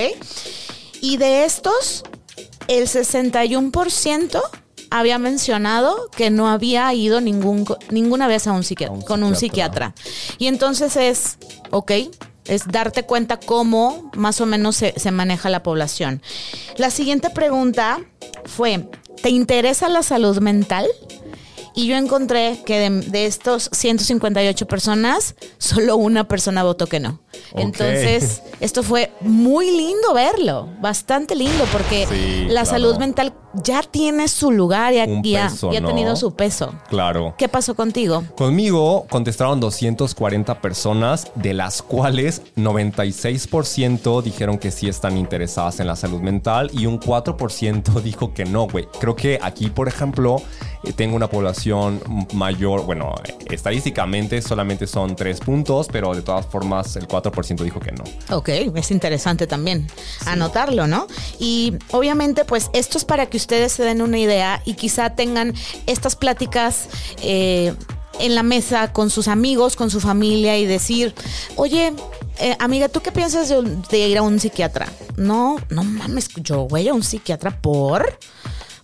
Y 1.02 1.18
de 1.18 1.46
estos, 1.46 2.04
el 2.68 2.88
61% 2.88 4.42
había 4.90 5.18
mencionado 5.20 6.10
que 6.16 6.30
no 6.30 6.50
había 6.50 6.94
ido 6.94 7.22
ningún, 7.22 7.66
ninguna 7.90 8.28
vez 8.28 8.48
a 8.48 8.54
un 8.54 8.64
psiquiatra, 8.64 8.94
A 8.94 8.98
un 8.98 9.02
con 9.04 9.24
un 9.24 9.36
psiquiatra. 9.36 9.94
Y 10.38 10.48
entonces 10.48 10.96
es, 10.96 11.38
ok, 11.70 11.92
es 12.46 12.68
darte 12.68 13.04
cuenta 13.04 13.38
cómo 13.38 14.10
más 14.16 14.42
o 14.42 14.46
menos 14.46 14.76
se, 14.76 14.94
se 14.98 15.12
maneja 15.12 15.50
la 15.50 15.64
población. 15.64 16.22
La 16.78 16.90
siguiente 16.90 17.30
pregunta 17.30 18.00
fue, 18.46 18.90
¿te 19.22 19.30
interesa 19.30 19.90
la 19.90 20.02
salud 20.04 20.40
mental? 20.40 20.88
Y 21.76 21.88
yo 21.88 21.96
encontré 21.96 22.62
que 22.66 22.80
de, 22.80 22.90
de 23.02 23.26
estos 23.26 23.70
158 23.72 24.66
personas, 24.68 25.36
solo 25.58 25.96
una 25.98 26.28
persona 26.28 26.64
votó 26.64 26.88
que 26.88 27.00
no. 27.00 27.20
Entonces, 27.56 28.42
esto 28.60 28.84
fue 28.84 29.12
muy 29.22 29.70
lindo 29.72 30.14
verlo, 30.14 30.68
bastante 30.82 31.36
lindo, 31.36 31.66
porque 31.72 32.08
Sí, 32.10 32.46
la 32.48 32.64
claro. 32.64 32.66
salud 32.66 32.98
mental 32.98 33.34
ya 33.54 33.82
tiene 33.82 34.28
su 34.28 34.52
lugar 34.52 34.94
y 34.94 35.00
ha, 35.36 35.50
tenido 35.50 36.16
su 36.16 36.34
peso. 36.36 36.74
Claro. 36.90 37.34
¿Qué 37.38 37.48
pasó 37.48 37.76
contigo? 37.76 38.24
Conmigo 38.36 39.06
contestaron 39.10 39.60
240 39.60 40.62
personas, 40.62 41.32
de 41.36 41.54
las 41.54 41.82
cuales 41.82 42.42
96% 42.56 44.22
dijeron 44.22 44.58
que 44.58 44.72
sí 44.72 44.88
están 44.88 45.18
interesadas 45.18 45.80
en 45.80 45.88
la 45.88 45.96
salud 45.96 46.22
mental 46.22 46.70
y 46.74 46.86
un 46.86 47.00
4% 47.00 48.02
dijo 48.04 48.34
que 48.34 48.46
no, 48.46 48.68
güey. 48.68 48.88
Creo 49.00 49.16
que 49.16 49.40
aquí, 49.42 49.70
por 49.70 49.88
ejemplo, 49.88 50.42
eh, 50.84 50.94
tengo 50.94 51.16
una 51.16 51.30
población 51.30 52.02
mayor, 52.34 52.86
bueno, 52.86 53.16
eh, 53.26 53.36
estadísticamente 53.50 54.42
solamente 54.42 54.88
son 54.88 55.16
3 55.16 55.40
puntos, 55.40 55.88
pero 55.92 56.14
de 56.14 56.22
todas 56.22 56.46
formas 56.46 56.96
el 56.96 57.08
4% 57.08 57.64
dijo 57.64 57.80
que 57.80 57.92
no. 57.92 58.04
Ok, 58.36 58.50
es 58.50 58.92
interesante 58.92 59.48
también 59.48 59.88
anotarlo, 60.26 60.88
¿no? 60.88 61.08
Y 61.40 61.74
obviamente, 61.92 62.46
pues 62.46 62.70
esto 62.74 62.98
es 62.98 63.06
para 63.06 63.26
que 63.26 63.39
ustedes 63.40 63.72
se 63.72 63.84
den 63.84 64.02
una 64.02 64.20
idea 64.20 64.62
y 64.66 64.74
quizá 64.74 65.16
tengan 65.16 65.54
estas 65.88 66.16
pláticas 66.16 66.90
eh, 67.24 67.74
en 68.20 68.36
la 68.36 68.44
mesa 68.44 68.92
con 68.92 69.10
sus 69.10 69.28
amigos, 69.28 69.76
con 69.76 69.90
su 69.90 70.00
familia 70.00 70.58
y 70.58 70.66
decir, 70.66 71.16
oye, 71.56 71.94
eh, 72.40 72.56
amiga, 72.60 72.90
¿tú 72.90 73.02
qué 73.02 73.12
piensas 73.12 73.50
de, 73.50 73.78
de 73.90 74.08
ir 74.08 74.18
a 74.18 74.22
un 74.22 74.40
psiquiatra? 74.40 74.88
No, 75.16 75.58
no 75.70 75.84
mames, 75.84 76.30
yo 76.36 76.68
voy 76.68 76.88
a 76.88 76.94
un 76.94 77.04
psiquiatra 77.04 77.62
por... 77.62 78.18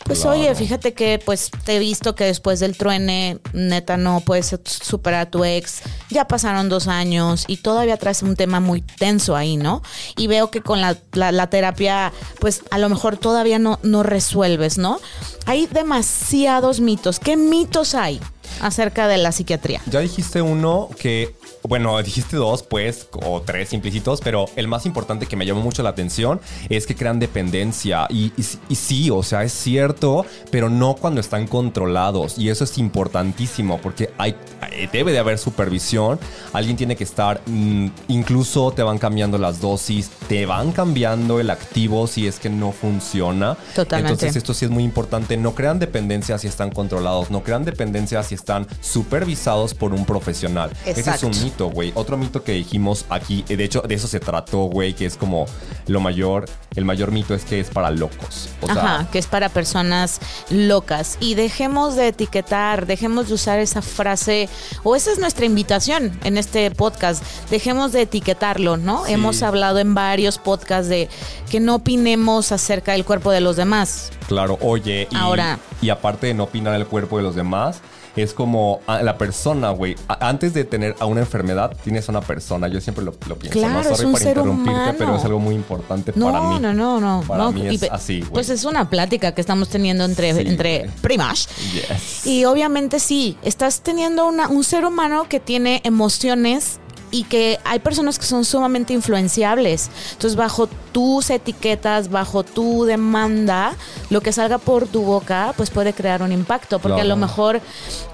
Pues 0.06 0.20
Claro. 0.22 0.40
oye, 0.40 0.54
fíjate 0.54 0.94
que 0.94 1.20
pues 1.26 1.50
te 1.64 1.76
he 1.78 1.80
visto 1.80 2.14
que 2.14 2.26
después 2.26 2.60
del 2.60 2.78
truene, 2.78 3.40
neta, 3.54 3.98
no 3.98 4.20
puedes 4.22 4.56
superar 4.64 5.22
a 5.22 5.32
tu 5.32 5.44
ex. 5.44 5.82
Ya 6.12 6.28
pasaron 6.28 6.70
dos 6.70 6.88
años 6.88 7.44
y 7.48 7.58
todavía 7.58 7.98
traes 7.98 8.22
un 8.22 8.36
tema 8.36 8.60
muy 8.60 8.82
tenso 8.82 9.36
ahí, 9.36 9.58
¿no? 9.58 9.82
Y 10.16 10.28
veo 10.28 10.52
que 10.52 10.62
con 10.62 10.80
la, 10.80 10.96
la- 11.14 11.32
la 11.32 11.50
terapia, 11.50 12.14
pues 12.40 12.62
a 12.70 12.78
lo 12.78 12.88
mejor 12.88 13.18
todavía 13.18 13.58
no, 13.58 13.80
no 13.82 14.04
resuelves, 14.04 14.78
¿no? 14.78 15.00
Hay 15.48 15.66
demasiados 15.66 16.82
mitos. 16.82 17.20
¿Qué 17.20 17.36
mitos 17.36 17.96
hay 17.96 18.22
acerca 18.62 19.08
de 19.08 19.18
la 19.18 19.32
psiquiatría? 19.32 19.82
Ya 19.88 20.00
dijiste 20.00 20.42
uno 20.42 20.90
que, 21.00 21.36
bueno, 21.64 22.02
dijiste 22.02 22.38
dos, 22.38 22.64
pues, 22.64 23.08
o 23.26 23.42
tres 23.42 23.74
implícitos, 23.74 24.22
pero 24.22 24.46
el 24.56 24.68
más 24.68 24.86
importante 24.86 25.26
que 25.26 25.36
me 25.36 25.46
llamó 25.46 25.62
mucho 25.62 25.84
la 25.84 25.90
atención 25.90 26.40
es 26.70 26.86
que 26.88 26.96
crean 26.96 27.20
dependencia. 27.20 28.08
Y, 28.10 28.32
y- 28.38 28.46
y 28.70 28.76
sí, 28.76 29.10
o 29.10 29.24
sea, 29.24 29.44
es 29.44 29.54
cierto, 29.54 30.26
pero 30.52 30.70
no 30.70 30.96
cuando 30.96 31.22
están 31.22 31.48
controlados. 31.48 32.38
Y 32.38 32.50
eso 32.50 32.64
es 32.64 32.78
importantísimo 32.78 33.80
porque 33.82 34.12
hay, 34.18 34.36
eh, 34.72 34.88
debe 34.92 35.12
de 35.12 35.20
haber 35.20 35.38
supervisión. 35.38 36.20
Alguien 36.54 36.78
tiene 36.78 36.96
que 36.96 37.04
estar, 37.04 37.42
mm, 37.46 37.88
incluso 38.10 38.72
te 38.72 38.84
van 38.84 38.98
cambiando 38.98 39.38
las 39.38 39.60
dosis, 39.62 40.10
te 40.28 40.46
van 40.46 40.72
cambiando 40.72 41.40
el 41.40 41.50
activo 41.50 42.08
si 42.08 42.28
es 42.28 42.40
que 42.40 42.50
no 42.50 42.72
funciona. 42.72 43.56
Totalmente. 43.76 44.14
Entonces, 44.14 44.36
esto 44.36 44.54
sí 44.54 44.66
es 44.66 44.72
muy 44.72 44.84
importante. 44.84 45.38
No 45.38 45.56
crean 45.56 45.80
dependencia 45.80 46.38
si 46.38 46.48
están 46.48 46.72
controlados, 46.72 47.32
no 47.32 47.44
crean 47.44 47.66
dependencia 47.66 48.22
si 48.24 48.35
están 48.36 48.68
supervisados 48.82 49.74
por 49.74 49.94
un 49.94 50.06
profesional. 50.06 50.72
Ese 50.86 51.10
es 51.10 51.24
un 51.24 51.32
mito, 51.44 51.70
güey. 51.70 51.92
Otro 51.96 52.18
mito 52.18 52.44
que 52.44 52.52
dijimos 52.54 53.06
aquí, 53.10 53.44
eh, 53.50 53.58
de 53.58 53.64
hecho, 53.64 53.82
de 53.82 53.96
eso 53.96 54.08
se 54.08 54.20
trató, 54.20 54.64
güey, 54.66 54.94
que 54.94 55.06
es 55.06 55.18
como 55.18 55.46
lo 55.88 56.00
mayor, 56.00 56.46
el 56.76 56.86
mayor 56.86 57.12
mito 57.12 57.34
es 57.34 57.44
que 57.46 57.60
es 57.60 57.70
para 57.70 57.92
locos. 57.92 58.50
O 58.62 58.66
sea, 58.68 58.76
Ajá, 58.76 59.08
que 59.12 59.20
es 59.20 59.28
para 59.28 59.50
personas 59.50 60.20
locas. 60.50 61.18
Y 61.20 61.36
dejemos 61.36 61.96
de 61.96 62.10
etiquetar, 62.10 62.86
dejemos 62.86 63.28
de 63.28 63.34
usar 63.36 63.60
esa 63.60 63.82
frase, 63.82 64.50
o 64.84 64.96
esa 64.96 65.12
es 65.12 65.20
nuestra 65.20 65.46
invitación 65.46 66.18
en 66.24 66.38
este 66.38 66.70
podcast, 66.72 67.24
dejemos 67.50 67.92
de 67.92 68.02
etiquetarlo, 68.02 68.78
¿no? 68.78 69.06
Sí. 69.06 69.14
Hemos 69.14 69.42
hablado 69.44 69.80
en 69.80 69.94
varios 69.94 70.38
podcasts 70.38 70.90
de 70.90 71.10
que 71.50 71.60
no 71.60 71.76
opinemos 71.76 72.52
acerca 72.52 72.92
del 72.94 73.06
cuerpo 73.06 73.32
de 73.32 73.42
los 73.42 73.56
demás. 73.56 74.12
Claro, 74.28 74.58
oye, 74.62 75.08
y, 75.12 75.16
Ahora- 75.16 75.60
y 75.82 75.90
aparte 75.90 76.28
de 76.28 76.34
no 76.34 76.44
opinar 76.46 76.74
el 76.76 76.88
cuerpo 76.88 77.18
de 77.18 77.24
los 77.24 77.36
demás, 77.36 77.80
es 78.22 78.34
como 78.34 78.82
a- 78.88 79.02
la 79.02 79.18
persona, 79.18 79.70
güey. 79.72 79.96
Antes 80.08 80.54
de 80.54 80.64
tener 80.64 80.96
a 81.00 81.06
una 81.06 81.22
enfermedad, 81.22 81.76
tienes 81.84 82.08
a 82.10 82.12
una 82.12 82.22
persona. 82.22 82.68
Yo 82.68 82.80
siempre 82.82 83.04
lo, 83.04 83.14
lo 83.28 83.38
pienso. 83.38 83.60
Claro, 83.60 83.74
no 83.76 83.80
es 83.82 83.88
sorry 83.88 84.06
un 84.06 84.12
por 84.12 84.20
ser 84.22 84.30
interrumpirte, 84.30 84.72
humano. 84.80 84.96
pero 84.98 85.16
es 85.16 85.26
algo 85.26 85.40
muy 85.40 85.56
importante 85.56 86.12
No, 86.16 86.32
para 86.32 86.42
mí. 86.50 86.60
no, 86.60 86.74
no, 86.74 87.00
no. 87.02 87.24
Para 87.28 87.44
no, 87.44 87.52
mí 87.52 87.68
es 87.68 87.84
así, 87.92 88.20
güey. 88.22 88.32
Pues 88.32 88.50
es 88.50 88.64
una 88.66 88.90
plática 88.90 89.34
que 89.34 89.42
estamos 89.42 89.70
teniendo 89.70 90.06
entre, 90.06 90.34
Sí, 90.34 90.42
entre 90.48 90.90
primas. 91.02 91.48
Yes. 91.74 92.26
Y 92.26 92.46
obviamente 92.46 93.00
sí, 93.00 93.38
estás 93.44 93.82
teniendo 93.82 94.26
una- 94.28 94.48
un 94.48 94.64
ser 94.64 94.86
humano 94.86 95.28
que 95.30 95.40
tiene 95.40 95.82
emociones 95.84 96.80
y 97.12 97.24
que 97.24 97.60
hay 97.64 97.80
personas 97.80 98.20
que 98.20 98.26
son 98.26 98.46
sumamente 98.46 98.94
influenciables. 98.94 99.90
Entonces, 100.14 100.36
bajo 100.36 100.68
tus 100.92 101.30
etiquetas, 101.30 102.10
bajo 102.10 102.44
tu 102.44 102.86
demanda, 102.86 103.76
lo 104.10 104.22
que 104.22 104.32
salga 104.32 104.58
por 104.58 104.88
tu 104.88 105.02
boca, 105.02 105.54
pues 105.56 105.70
puede 105.70 105.94
crear 105.94 106.22
un 106.22 106.32
impacto. 106.32 106.80
Porque 106.80 107.02
a 107.02 107.06
lo 107.06 107.16
mejor 107.16 107.62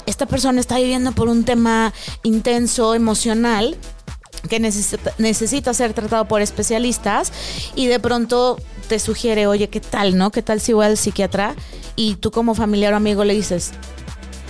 esta 0.05 0.25
persona 0.25 0.59
está 0.59 0.77
viviendo 0.77 1.11
por 1.13 1.29
un 1.29 1.43
tema 1.43 1.93
intenso, 2.23 2.93
emocional, 2.93 3.77
que 4.49 4.59
necesita, 4.59 5.13
necesita 5.17 5.73
ser 5.73 5.93
tratado 5.93 6.25
por 6.25 6.41
especialistas 6.41 7.31
y 7.75 7.87
de 7.87 7.99
pronto 7.99 8.57
te 8.87 8.99
sugiere, 8.99 9.47
oye, 9.47 9.69
¿qué 9.69 9.79
tal, 9.79 10.17
no? 10.17 10.31
¿Qué 10.31 10.41
tal 10.41 10.59
si 10.59 10.73
voy 10.73 10.85
al 10.85 10.97
psiquiatra? 10.97 11.55
Y 11.95 12.15
tú 12.15 12.31
como 12.31 12.55
familiar 12.55 12.93
o 12.93 12.97
amigo 12.97 13.23
le 13.23 13.33
dices, 13.33 13.71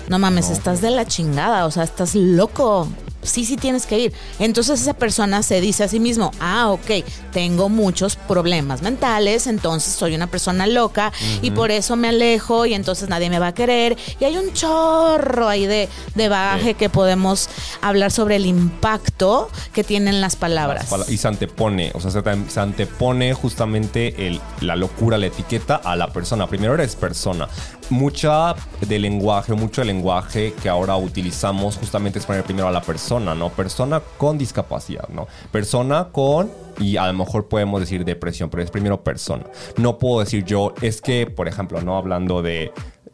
no 0.08 0.18
mames, 0.20 0.50
estás 0.50 0.82
de 0.82 0.92
la 0.92 1.06
chingada, 1.06 1.66
o 1.66 1.72
sea, 1.72 1.84
estás 1.84 2.16
loco. 2.16 2.88
Sí, 3.24 3.46
sí 3.46 3.56
tienes 3.58 3.86
que 3.86 4.00
ir. 4.00 4.14
Entonces 4.40 4.82
esa 4.82 4.94
persona 4.94 5.44
se 5.44 5.62
dice 5.62 5.84
a 5.84 5.88
sí 5.88 6.00
mismo, 6.00 6.32
ah, 6.40 6.70
ok, 6.70 7.06
tengo 7.32 7.70
muchos 7.70 8.16
problemas 8.16 8.82
mentales, 8.82 9.48
entonces 9.48 9.94
soy 9.94 10.16
una 10.16 10.28
persona 10.28 10.68
loca 10.68 11.12
y 11.42 11.52
por 11.52 11.72
eso 11.72 11.96
me 11.96 12.08
alejo 12.10 12.66
y 12.66 12.74
entonces 12.74 13.10
nadie 13.10 13.30
me 13.30 13.40
va 13.40 13.48
a 13.48 13.54
querer. 13.54 13.98
Y 14.20 14.26
hay 14.26 14.38
un 14.38 14.52
chorro 14.54 15.48
ahí 15.48 15.66
de, 15.68 15.88
de 16.16 16.30
bagaje 16.30 16.70
Sí. 16.70 16.74
que 16.76 16.90
podemos 16.90 17.50
hablar 17.82 18.12
sobre 18.12 18.36
el 18.38 18.46
impacto 18.46 19.50
que 19.74 19.84
tienen 19.84 20.22
las 20.22 20.36
palabras. 20.36 20.86
Pala- 20.88 21.06
Y 21.10 21.18
se 21.18 21.28
antepone, 21.28 21.92
o 21.94 22.00
sea, 22.00 22.12
se, 22.12 22.22
te- 22.22 22.50
se 22.50 22.60
antepone 22.60 23.34
justamente 23.34 24.28
el- 24.28 24.42
la 24.62 24.76
locura, 24.76 25.18
la 25.18 25.28
etiqueta 25.28 25.76
a 25.76 25.96
la 25.96 26.12
persona. 26.12 26.48
Primero 26.48 26.74
eres 26.74 26.96
persona. 26.96 27.48
Mucha 27.92 28.56
del 28.88 29.02
lenguaje, 29.02 29.54
mucho 29.54 29.82
del 29.82 29.90
lenguaje 29.90 30.54
que 30.54 30.70
ahora 30.70 30.96
utilizamos 30.96 31.76
justamente 31.78 32.20
es 32.20 32.26
poner 32.26 32.44
primero 32.44 32.68
a 32.68 32.72
la 32.72 32.82
persona, 32.82 33.36
¿no? 33.36 33.50
Persona 33.50 34.02
con 34.18 34.38
discapacidad, 34.38 35.10
¿no? 35.10 35.28
Persona 35.52 36.08
con, 36.12 36.50
y 36.80 36.96
a 36.96 37.08
lo 37.08 37.14
mejor 37.14 37.50
podemos 37.50 37.82
decir 37.82 38.06
depresión, 38.06 38.50
pero 38.50 38.64
es 38.64 38.72
primero 38.72 39.04
persona. 39.04 39.44
No 39.76 39.98
puedo 39.98 40.22
decir 40.22 40.46
yo, 40.46 40.74
es 40.82 41.02
que, 41.02 41.28
por 41.28 41.50
ejemplo, 41.50 41.82
no 41.82 41.98
hablando 41.98 42.42
de 42.42 42.72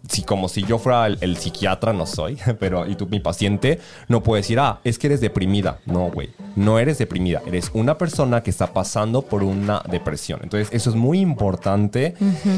si 0.08 0.22
como 0.22 0.48
si 0.48 0.64
yo 0.64 0.78
fuera 0.78 1.08
el, 1.08 1.18
el 1.22 1.38
psiquiatra, 1.38 1.92
no 1.92 2.06
soy, 2.06 2.38
pero 2.60 2.88
y 2.88 2.96
tú 2.96 3.08
mi 3.08 3.20
paciente, 3.20 3.80
no 4.08 4.22
puedo 4.22 4.38
decir, 4.38 4.60
ah, 4.60 4.80
es 4.84 5.00
que 5.00 5.08
eres 5.08 5.22
deprimida. 5.22 5.80
No, 5.86 6.12
güey, 6.12 6.30
no 6.58 6.80
eres 6.80 6.98
deprimida, 6.98 7.42
eres 7.46 7.70
una 7.74 7.98
persona 7.98 8.42
que 8.42 8.50
está 8.50 8.74
pasando 8.74 9.22
por 9.22 9.44
una 9.44 9.84
depresión. 9.90 10.40
Entonces, 10.42 10.70
eso 10.72 10.90
es 10.90 10.96
muy 10.96 11.20
importante. 11.20 12.16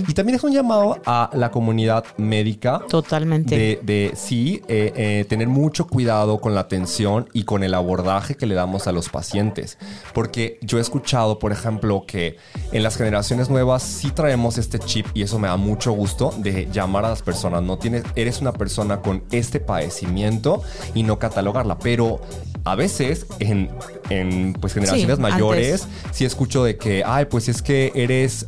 Y 0.08 0.14
también 0.14 0.38
es 0.38 0.44
un 0.44 0.54
llamado 0.54 0.98
a 1.06 1.30
la 1.34 1.52
comunidad 1.52 2.06
médica. 2.18 2.82
Totalmente. 2.88 3.56
De, 3.56 3.80
de, 3.84 4.14
sí, 4.16 4.62
eh, 4.70 4.94
eh, 4.96 5.26
tener 5.28 5.50
mucho 5.50 5.86
cuidado 5.88 6.40
con 6.40 6.56
la 6.56 6.62
atención 6.62 7.28
y 7.34 7.44
con 7.44 7.64
el 7.64 7.74
abordaje 7.74 8.36
que 8.36 8.46
le 8.46 8.56
damos 8.56 8.88
a 8.88 8.94
los 8.94 9.10
pacientes. 9.10 9.78
Porque 10.14 10.60
yo 10.62 10.78
he 10.78 10.82
escuchado, 10.82 11.38
por 11.38 11.52
ejemplo, 11.52 12.06
que 12.08 12.38
en 12.72 12.84
las 12.84 12.96
generaciones 12.96 13.50
nuevas 13.50 13.84
sí 13.84 14.12
traemos 14.12 14.58
este 14.58 14.80
chip 14.80 15.08
y 15.14 15.24
eso 15.24 15.40
me 15.40 15.50
da 15.50 15.58
mucho 15.58 15.92
gusto 15.92 16.34
de 16.38 16.70
llamar 16.72 17.04
a 17.04 17.10
las 17.10 17.22
personas. 17.22 17.64
No 17.64 17.78
tienes, 17.78 18.04
eres 18.16 18.40
una 18.40 18.54
persona 18.54 19.02
con 19.02 19.24
este 19.32 19.60
padecimiento 19.60 20.64
y 20.96 21.04
no 21.04 21.20
catalogarla. 21.20 21.78
Pero 21.80 22.22
a 22.64 22.76
veces 22.76 23.26
en 23.40 23.70
en 24.10 24.54
pues 24.54 24.74
generaciones 24.74 25.16
Sí, 25.18 25.22
mayores, 25.22 25.84
antes. 25.84 26.16
sí 26.16 26.26
escucho 26.26 26.64
de 26.64 26.78
que, 26.78 27.04
ay, 27.06 27.26
pues 27.26 27.48
es 27.50 27.62
que 27.62 27.92
eres, 27.96 28.48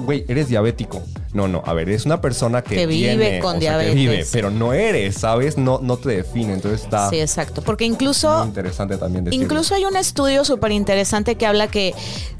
güey, 0.00 0.24
eres 0.28 0.48
diabético. 0.48 1.02
No, 1.32 1.46
no, 1.46 1.62
a 1.64 1.74
ver, 1.74 1.88
eres 1.88 2.06
una 2.06 2.20
persona 2.20 2.62
que, 2.62 2.74
Que 2.74 2.86
vive 2.86 3.14
tiene, 3.16 3.38
con 3.38 3.58
o 3.58 3.60
sea, 3.60 3.78
que 3.78 3.84
diabetes. 3.84 3.94
vive, 3.94 4.26
pero 4.32 4.50
no 4.50 4.72
eres, 4.72 5.14
¿sabes? 5.14 5.56
No, 5.56 5.78
no 5.80 5.96
te 5.96 6.08
define, 6.08 6.54
entonces 6.54 6.82
está 6.82 7.08
Sí, 7.08 7.20
exacto. 7.20 7.62
Porque 7.62 7.84
muy 7.84 7.94
incluso 7.94 8.44
interesante 8.44 8.96
también 8.96 9.24
decirlo. 9.24 9.44
Incluso 9.44 9.76
hay 9.76 9.84
un 9.84 9.96
estudio 9.96 10.44
súper 10.44 10.72
interesante 10.72 11.36
que 11.36 11.46
habla 11.46 11.68
que 11.68 11.94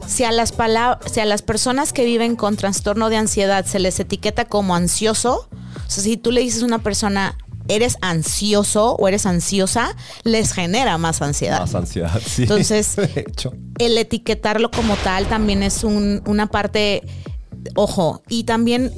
si 0.08 0.24
a, 0.24 0.32
las 0.32 0.52
si 1.12 1.20
a 1.20 1.24
las 1.24 1.42
personas 1.42 1.92
que 1.92 2.04
viven 2.04 2.34
con 2.34 2.56
trastorno 2.56 3.10
de 3.10 3.16
ansiedad 3.16 3.64
se 3.64 3.78
les 3.78 4.00
etiqueta 4.00 4.46
como 4.46 4.74
ansioso, 4.74 5.48
o 5.52 5.90
sea, 5.90 6.02
si 6.02 6.16
tú 6.16 6.32
le 6.32 6.40
dices 6.40 6.64
a 6.64 6.66
una 6.66 6.80
persona, 6.80 7.36
eres 7.70 7.96
ansioso 8.02 8.96
o 8.96 9.08
eres 9.08 9.26
ansiosa, 9.26 9.96
les 10.24 10.52
genera 10.52 10.98
más 10.98 11.22
ansiedad. 11.22 11.60
Más 11.60 11.74
ansiedad, 11.74 12.20
sí. 12.26 12.42
Entonces, 12.42 12.96
de 13.14 13.24
hecho. 13.28 13.52
el 13.78 13.96
etiquetarlo 13.98 14.70
como 14.70 14.94
tal 14.96 15.26
también 15.26 15.62
es 15.62 15.84
un- 15.84 16.22
una 16.26 16.46
parte, 16.48 17.02
ojo, 17.76 18.22
y 18.28 18.44
también 18.44 18.92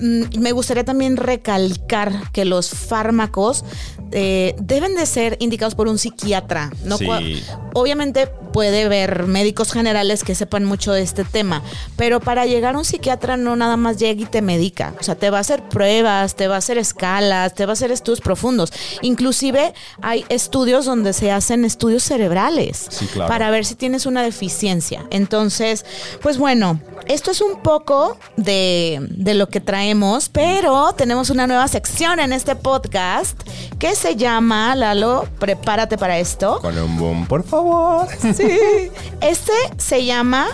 me 0.00 0.52
gustaría 0.52 0.84
también 0.84 1.16
recalcar 1.16 2.30
que 2.32 2.44
los 2.44 2.70
fármacos 2.70 3.64
eh, 4.12 4.54
deben 4.58 4.94
de 4.94 5.06
ser 5.06 5.36
indicados 5.40 5.74
por 5.74 5.88
un 5.88 5.98
psiquiatra. 5.98 6.70
¿no? 6.84 6.96
Sí. 6.98 7.06
Cua- 7.06 7.40
Obviamente 7.74 8.26
puede 8.52 8.84
haber 8.84 9.26
médicos 9.26 9.70
generales 9.70 10.24
que 10.24 10.34
sepan 10.34 10.64
mucho 10.64 10.92
de 10.94 11.02
este 11.02 11.24
tema, 11.24 11.62
pero 11.96 12.20
para 12.20 12.46
llegar 12.46 12.74
a 12.74 12.78
un 12.78 12.86
psiquiatra 12.86 13.36
no 13.36 13.54
nada 13.54 13.76
más 13.76 13.98
llega 13.98 14.22
y 14.22 14.24
te 14.24 14.40
medica. 14.40 14.94
O 14.98 15.02
sea, 15.02 15.14
te 15.14 15.28
va 15.28 15.38
a 15.38 15.40
hacer 15.42 15.62
pruebas, 15.68 16.36
te 16.36 16.48
va 16.48 16.54
a 16.54 16.58
hacer 16.58 16.78
escalas, 16.78 17.54
te 17.54 17.66
va 17.66 17.72
a 17.72 17.74
hacer 17.74 17.90
estudios 17.90 18.22
profundos. 18.22 18.72
Inclusive 19.02 19.74
hay 20.00 20.24
estudios 20.30 20.86
donde 20.86 21.12
se 21.12 21.30
hacen 21.30 21.64
estudios 21.66 22.02
cerebrales 22.02 22.86
Sí, 22.88 23.06
claro. 23.06 23.28
para 23.28 23.50
ver 23.50 23.66
si 23.66 23.74
tienes 23.74 24.06
una 24.06 24.22
deficiencia. 24.22 25.04
Entonces, 25.10 25.84
pues 26.22 26.38
bueno, 26.38 26.80
esto 27.08 27.30
es 27.32 27.42
un 27.42 27.60
poco 27.62 28.16
de, 28.38 29.06
de 29.10 29.34
lo 29.34 29.48
que 29.50 29.60
traemos, 29.86 30.28
pero 30.30 30.92
tenemos 30.94 31.30
una 31.30 31.46
nueva 31.46 31.68
sección 31.68 32.18
en 32.18 32.32
este 32.32 32.56
podcast 32.56 33.40
que 33.78 33.94
se 33.94 34.16
llama, 34.16 34.74
Lalo, 34.74 35.28
prepárate 35.38 35.96
para 35.96 36.18
esto. 36.18 36.58
Con 36.60 36.76
un 36.76 36.96
boom, 36.98 37.26
por 37.28 37.44
favor. 37.44 38.08
Sí. 38.34 38.90
Este 39.20 39.52
se 39.78 40.04
llama... 40.04 40.48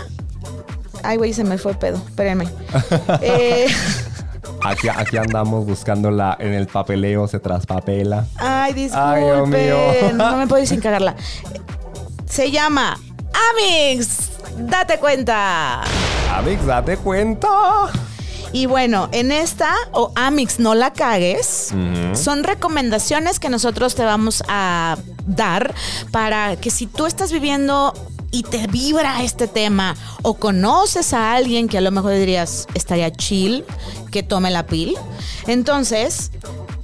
Ay, 1.01 1.17
güey, 1.17 1.33
se 1.33 1.43
me 1.43 1.57
fue 1.57 1.71
el 1.71 1.77
pedo. 1.79 1.97
Espérenme. 1.97 2.47
Eh, 3.21 3.65
Aquí, 4.63 4.87
aquí 4.87 5.17
andamos 5.17 5.65
buscándola 5.65 6.37
en 6.39 6.53
el 6.53 6.67
papeleo, 6.67 7.27
se 7.27 7.39
traspapela. 7.39 8.27
ay, 8.37 8.73
Ay, 8.93 9.23
Dios 9.23 9.47
mío. 9.49 9.77
disculpen. 9.93 10.17
No 10.17 10.37
me 10.37 10.45
puedo 10.47 10.61
ir 10.61 10.67
sin 10.67 10.79
cagarla. 10.79 11.15
Se 12.29 12.51
llama 12.51 12.99
Amix. 13.51 14.29
Date 14.59 14.99
cuenta. 14.99 15.81
Amix, 16.31 16.63
date 16.67 16.97
cuenta. 16.97 17.49
Y 18.53 18.67
bueno, 18.67 19.09
en 19.11 19.31
esta, 19.31 19.73
o 19.91 20.11
Amix, 20.15 20.59
no 20.59 20.75
la 20.75 20.93
cagues, 20.93 21.73
son 22.13 22.43
recomendaciones 22.43 23.39
que 23.39 23.49
nosotros 23.49 23.95
te 23.95 24.03
vamos 24.03 24.43
a 24.47 24.97
dar 25.25 25.73
para 26.11 26.55
que 26.55 26.69
si 26.69 26.85
tú 26.85 27.07
estás 27.07 27.31
viviendo 27.31 27.93
y 28.29 28.43
te 28.43 28.67
vibra 28.67 29.23
este 29.23 29.47
tema, 29.47 29.95
o 30.21 30.35
conoces 30.35 31.13
a 31.13 31.33
alguien 31.33 31.67
que 31.67 31.79
a 31.79 31.81
lo 31.81 31.89
mejor 31.91 32.13
dirías, 32.13 32.67
estaría 32.75 33.11
chill, 33.11 33.65
que 34.11 34.21
tome 34.21 34.51
la 34.51 34.67
pil, 34.67 34.95
entonces, 35.47 36.31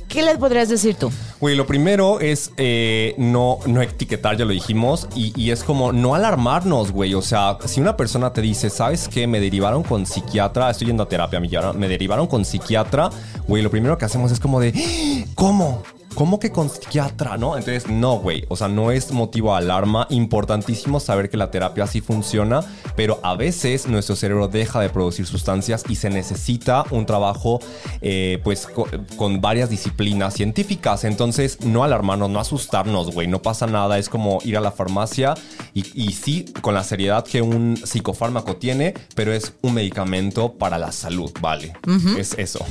¿qué 0.09 0.21
le 0.23 0.37
podrías 0.37 0.67
decir 0.67 0.95
tú? 0.95 1.09
Güey, 1.39 1.55
lo 1.55 1.65
primero 1.65 2.19
es 2.19 2.51
eh, 2.57 3.15
no, 3.17 3.59
no 3.65 3.81
etiquetar, 3.81 4.35
ya 4.35 4.43
lo 4.43 4.51
dijimos, 4.51 5.07
y, 5.15 5.31
y 5.41 5.51
es 5.51 5.63
como 5.63 5.93
no 5.93 6.15
alarmarnos, 6.15 6.91
güey. 6.91 7.13
O 7.13 7.21
sea, 7.21 7.57
si 7.65 7.79
una 7.79 7.95
persona 7.95 8.33
te 8.33 8.41
dice, 8.41 8.69
¿sabes 8.69 9.07
qué? 9.07 9.27
Me 9.27 9.39
derivaron 9.39 9.83
con 9.83 10.05
psiquiatra, 10.05 10.69
estoy 10.69 10.87
yendo 10.87 11.03
a 11.03 11.07
terapia, 11.07 11.39
me, 11.39 11.87
derivaron 11.87 12.27
con 12.27 12.43
psiquiatra, 12.43 13.09
güey, 13.47 13.63
lo 13.63 13.71
primero 13.71 13.97
que 13.97 14.03
hacemos 14.05 14.31
es 14.31 14.39
como 14.41 14.59
de, 14.59 14.73
"¡Ah! 14.75 15.25
¿cómo? 15.35 15.83
¿Cómo 16.19 16.37
que 16.37 16.51
con 16.51 16.69
psiquiatra, 16.69 17.37
no? 17.37 17.57
Entonces, 17.57 17.87
no, 17.89 18.17
güey. 18.19 18.43
O 18.49 18.57
sea, 18.57 18.67
no 18.67 18.91
es 18.91 19.13
motivo 19.13 19.51
de 19.53 19.59
alarma. 19.59 20.05
Importantísimo 20.09 20.99
saber 20.99 21.29
que 21.29 21.37
la 21.37 21.49
terapia 21.49 21.87
sí 21.87 22.01
funciona, 22.01 22.59
pero 22.97 23.21
a 23.23 23.35
veces 23.37 23.87
nuestro 23.87 24.17
cerebro 24.17 24.49
deja 24.49 24.81
de 24.81 24.89
producir 24.89 25.25
sustancias 25.25 25.85
y 25.87 25.95
se 25.95 26.09
necesita 26.09 26.83
un 26.91 27.05
trabajo, 27.05 27.61
eh, 28.01 28.41
pues, 28.43 28.67
co- 28.67 28.89
con 29.15 29.39
varias 29.39 29.69
disciplinas 29.69 30.33
científicas. 30.33 31.05
Entonces, 31.05 31.61
no 31.61 31.85
alarmarnos, 31.85 32.29
no 32.29 32.41
asustarnos, 32.41 33.11
güey. 33.13 33.27
No 33.29 33.41
pasa 33.41 33.65
nada. 33.65 33.97
Es 33.97 34.09
como 34.09 34.39
ir 34.43 34.57
a 34.57 34.59
la 34.59 34.71
farmacia 34.73 35.35
y, 35.73 35.85
y 35.93 36.11
sí, 36.11 36.43
con 36.61 36.73
la 36.73 36.83
seriedad 36.83 37.23
que 37.23 37.41
un 37.41 37.77
psicofármaco 37.81 38.57
tiene, 38.57 38.93
pero 39.15 39.31
es 39.31 39.53
un 39.61 39.73
medicamento 39.73 40.51
para 40.51 40.77
la 40.77 40.91
salud, 40.91 41.31
¿vale? 41.39 41.71
Es 42.17 42.33
eso. 42.37 42.65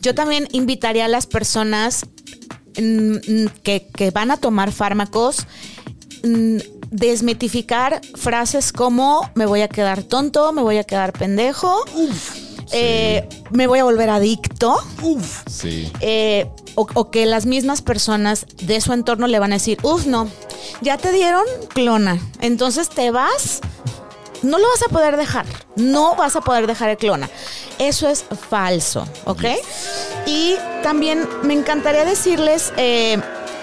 Yo 0.00 0.14
también 0.14 0.46
invitaría 0.52 1.06
a 1.06 1.08
las 1.08 1.26
personas 1.26 2.06
que, 2.74 3.86
que 3.94 4.10
van 4.10 4.30
a 4.30 4.36
tomar 4.36 4.72
fármacos 4.72 5.46
mm, 6.22 6.58
desmitificar 6.90 8.00
frases 8.14 8.72
como 8.72 9.30
me 9.34 9.46
voy 9.46 9.62
a 9.62 9.68
quedar 9.68 10.02
tonto, 10.02 10.52
me 10.52 10.62
voy 10.62 10.78
a 10.78 10.84
quedar 10.84 11.12
pendejo, 11.12 11.84
eh, 12.72 13.28
me 13.50 13.66
voy 13.66 13.80
a 13.80 13.84
volver 13.84 14.10
adicto. 14.10 14.76
sí. 15.50 15.90
eh, 16.00 16.48
o, 16.76 16.86
o 16.94 17.10
que 17.10 17.26
las 17.26 17.46
mismas 17.46 17.82
personas 17.82 18.46
de 18.62 18.80
su 18.80 18.92
entorno 18.92 19.26
le 19.26 19.38
van 19.38 19.52
a 19.52 19.56
decir, 19.56 19.78
uff, 19.82 20.06
no, 20.06 20.28
ya 20.82 20.98
te 20.98 21.12
dieron 21.12 21.44
clona, 21.68 22.20
entonces 22.40 22.88
te 22.88 23.10
vas, 23.10 23.60
no 24.44 24.58
lo 24.58 24.68
vas 24.68 24.82
a 24.82 24.88
poder 24.88 25.16
dejar, 25.16 25.46
no 25.76 26.14
vas 26.16 26.36
a 26.36 26.40
poder 26.40 26.66
dejar 26.66 26.90
el 26.90 26.96
clona. 26.96 27.28
Eso 27.78 28.08
es 28.08 28.24
falso, 28.48 29.06
¿ok? 29.24 29.44
Y 30.26 30.54
también 30.82 31.28
me 31.42 31.54
encantaría 31.54 32.04
decirles 32.04 32.72
eh, 32.76 33.20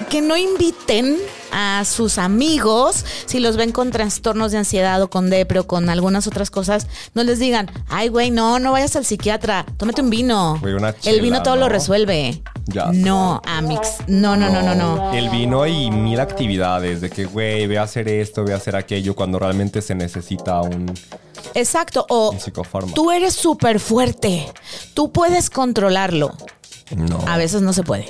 que 0.10 0.22
no 0.22 0.36
inviten 0.38 1.18
a 1.52 1.84
sus 1.86 2.18
amigos, 2.18 3.06
si 3.26 3.40
los 3.40 3.58
ven 3.58 3.72
con 3.72 3.92
trastornos 3.92 4.52
de 4.52 4.60
ansiedad 4.60 5.02
o 5.02 5.10
con 5.10 5.30
depre 5.30 5.60
o 5.60 5.68
con 5.68 5.90
algunas 5.90 6.28
otras 6.28 6.50
cosas, 6.50 6.88
no 7.14 7.24
les 7.24 7.40
digan, 7.40 7.70
ay, 7.90 8.08
güey, 8.08 8.32
no, 8.32 8.60
no 8.60 8.72
vayas 8.72 8.96
al 8.96 9.06
psiquiatra, 9.06 9.66
tómate 9.78 10.02
un 10.02 10.10
vino. 10.10 10.58
Güey, 10.62 10.76
el 11.06 11.22
vino 11.22 11.44
todo 11.44 11.58
lo 11.58 11.70
resuelve. 11.70 12.42
Ya 12.68 12.92
No, 12.94 13.42
Amix. 13.46 13.98
No, 14.08 14.36
no, 14.36 14.50
no, 14.50 14.62
no, 14.62 14.76
no. 14.76 15.14
El 15.14 15.30
vino 15.30 15.66
y 15.66 15.92
mil 15.92 16.20
actividades 16.20 17.02
de 17.02 17.10
que, 17.10 17.26
güey, 17.26 17.68
ve 17.68 17.78
a 17.78 17.84
hacer 17.84 18.08
esto, 18.08 18.44
ve 18.44 18.54
a 18.54 18.58
hacer 18.58 18.76
aquello, 18.76 19.16
cuando 19.16 19.40
realmente 19.40 19.82
se 19.82 19.96
necesita 19.96 20.62
un, 20.62 20.94
Exacto. 21.54 22.06
O 22.10 22.32
un 22.32 22.94
tú 22.94 23.12
eres 23.12 23.34
súper 23.34 23.80
fuerte. 23.80 24.52
Tú 24.94 25.12
puedes 25.12 25.50
controlarlo. 25.50 26.34
No. 26.96 27.20
A 27.28 27.38
veces 27.38 27.62
no 27.62 27.74
se 27.74 27.84
puede. 27.84 28.06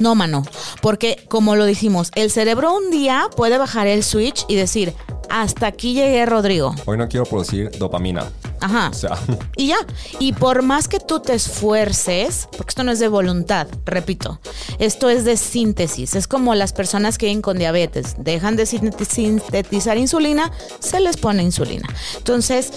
No, 0.00 0.14
mano. 0.14 0.44
Porque, 0.80 1.24
como 1.28 1.54
lo 1.54 1.64
dijimos, 1.64 2.10
el 2.14 2.30
cerebro 2.30 2.74
un 2.74 2.90
día 2.90 3.28
puede 3.36 3.58
bajar 3.58 3.86
el 3.86 4.02
switch 4.02 4.44
y 4.48 4.56
decir, 4.56 4.94
hasta 5.40 5.66
aquí 5.66 5.94
llegué, 5.94 6.26
Rodrigo. 6.26 6.74
Hoy 6.84 6.98
no 6.98 7.08
quiero 7.08 7.24
producir 7.24 7.70
dopamina. 7.78 8.30
Ajá. 8.60 8.90
O 8.90 8.94
sea, 8.94 9.18
Y 9.56 9.68
ya. 9.68 9.76
Y 10.18 10.34
por 10.34 10.62
más 10.62 10.88
que 10.88 11.00
tú 11.00 11.20
te 11.20 11.34
esfuerces, 11.34 12.48
porque 12.56 12.70
esto 12.70 12.84
no 12.84 12.92
es 12.92 12.98
de 12.98 13.08
voluntad, 13.08 13.66
repito, 13.86 14.40
esto 14.78 15.08
es 15.08 15.24
de 15.24 15.36
síntesis. 15.36 16.14
Es 16.14 16.28
como 16.28 16.54
las 16.54 16.72
personas 16.72 17.16
que 17.18 17.26
viven 17.26 17.40
con 17.42 17.58
diabetes, 17.58 18.14
dejan 18.18 18.56
de 18.56 18.64
sinteti- 18.64 19.06
sintetizar 19.06 19.96
insulina, 19.96 20.52
se 20.80 21.00
les 21.00 21.16
pone 21.16 21.42
insulina. 21.42 21.88
Entonces, 22.18 22.72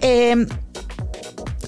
eh, 0.00 0.46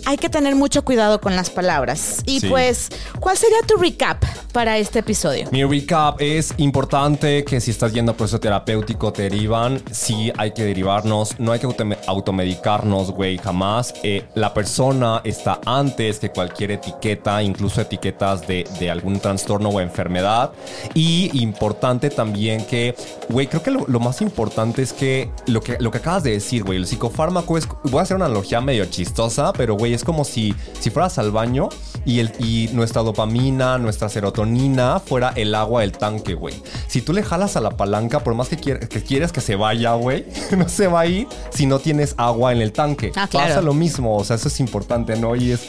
hay 0.06 0.16
que 0.16 0.28
tener 0.28 0.54
mucho 0.54 0.84
cuidado 0.84 1.20
con 1.20 1.34
las 1.36 1.50
palabras. 1.50 2.22
Y 2.26 2.40
Sí. 2.40 2.48
pues, 2.48 2.88
¿cuál 3.20 3.36
sería 3.36 3.58
tu 3.66 3.76
recap 3.76 4.22
para 4.52 4.78
este 4.78 5.00
episodio? 5.00 5.48
mi 5.50 5.64
recap 5.64 6.20
es 6.20 6.54
importante 6.58 7.44
que 7.44 7.60
si 7.60 7.70
estás 7.70 7.92
yendo 7.92 8.12
a 8.12 8.16
proceso 8.16 8.38
terapéutico 8.40 9.12
te 9.12 9.22
derivan. 9.22 9.82
Sí, 9.90 10.30
hay 10.36 10.52
que 10.52 10.64
derivarnos. 10.64 11.38
No 11.40 11.52
hay 11.52 11.60
que 11.60 11.66
autome- 11.66 11.98
automedicarnos, 12.06 13.10
güey, 13.12 13.38
jamás. 13.38 13.94
Eh, 14.02 14.24
la 14.34 14.52
persona 14.54 15.20
está 15.24 15.60
antes 15.66 16.18
que 16.18 16.30
cualquier 16.30 16.72
etiqueta, 16.72 17.42
incluso 17.42 17.80
etiquetas 17.80 18.46
de, 18.46 18.68
de 18.78 18.90
algún 18.90 19.20
trastorno 19.20 19.68
o 19.70 19.80
enfermedad. 19.80 20.52
Y 20.94 21.30
importante 21.42 22.10
también 22.10 22.64
que, 22.66 22.94
güey, 23.28 23.46
creo 23.46 23.62
que 23.62 23.70
lo, 23.70 23.84
lo 23.88 24.00
más 24.00 24.20
importante 24.20 24.82
es 24.82 24.92
que 24.92 25.30
lo, 25.46 25.60
que 25.62 25.76
lo 25.80 25.90
que 25.90 25.98
acabas 25.98 26.22
de 26.22 26.32
decir, 26.32 26.62
güey, 26.64 26.78
el 26.78 26.86
psicofármaco 26.86 27.56
es, 27.58 27.66
voy 27.84 28.00
a 28.00 28.02
hacer 28.02 28.16
una 28.16 28.26
analogía 28.26 28.60
medio 28.60 28.84
chistosa, 28.86 29.52
pero, 29.52 29.74
güey, 29.74 29.93
es 29.94 30.04
como 30.04 30.24
si, 30.24 30.54
si 30.80 30.90
fueras 30.90 31.18
al 31.18 31.30
baño 31.30 31.68
y, 32.04 32.20
el, 32.20 32.32
y 32.38 32.68
nuestra 32.72 33.02
dopamina, 33.02 33.78
nuestra 33.78 34.08
serotonina 34.08 35.00
fuera 35.00 35.32
el 35.36 35.54
agua 35.54 35.80
del 35.82 35.92
tanque, 35.92 36.34
güey. 36.34 36.54
Si 36.86 37.00
tú 37.02 37.12
le 37.12 37.22
jalas 37.22 37.56
a 37.56 37.60
la 37.60 37.70
palanca, 37.70 38.20
por 38.24 38.34
más 38.34 38.48
que, 38.48 38.56
quier- 38.58 38.88
que 38.88 39.02
quieres 39.02 39.32
que 39.32 39.40
se 39.40 39.56
vaya, 39.56 39.94
güey, 39.94 40.26
no 40.56 40.68
se 40.68 40.86
va 40.86 41.00
a 41.00 41.06
ir 41.06 41.26
si 41.50 41.66
no 41.66 41.78
tienes 41.78 42.14
agua 42.18 42.52
en 42.52 42.60
el 42.60 42.72
tanque. 42.72 43.12
Ah, 43.16 43.26
claro. 43.28 43.48
Pasa 43.48 43.60
lo 43.62 43.74
mismo, 43.74 44.16
o 44.16 44.24
sea, 44.24 44.36
eso 44.36 44.48
es 44.48 44.60
importante, 44.60 45.16
¿no? 45.16 45.34
Y 45.36 45.52
es 45.52 45.62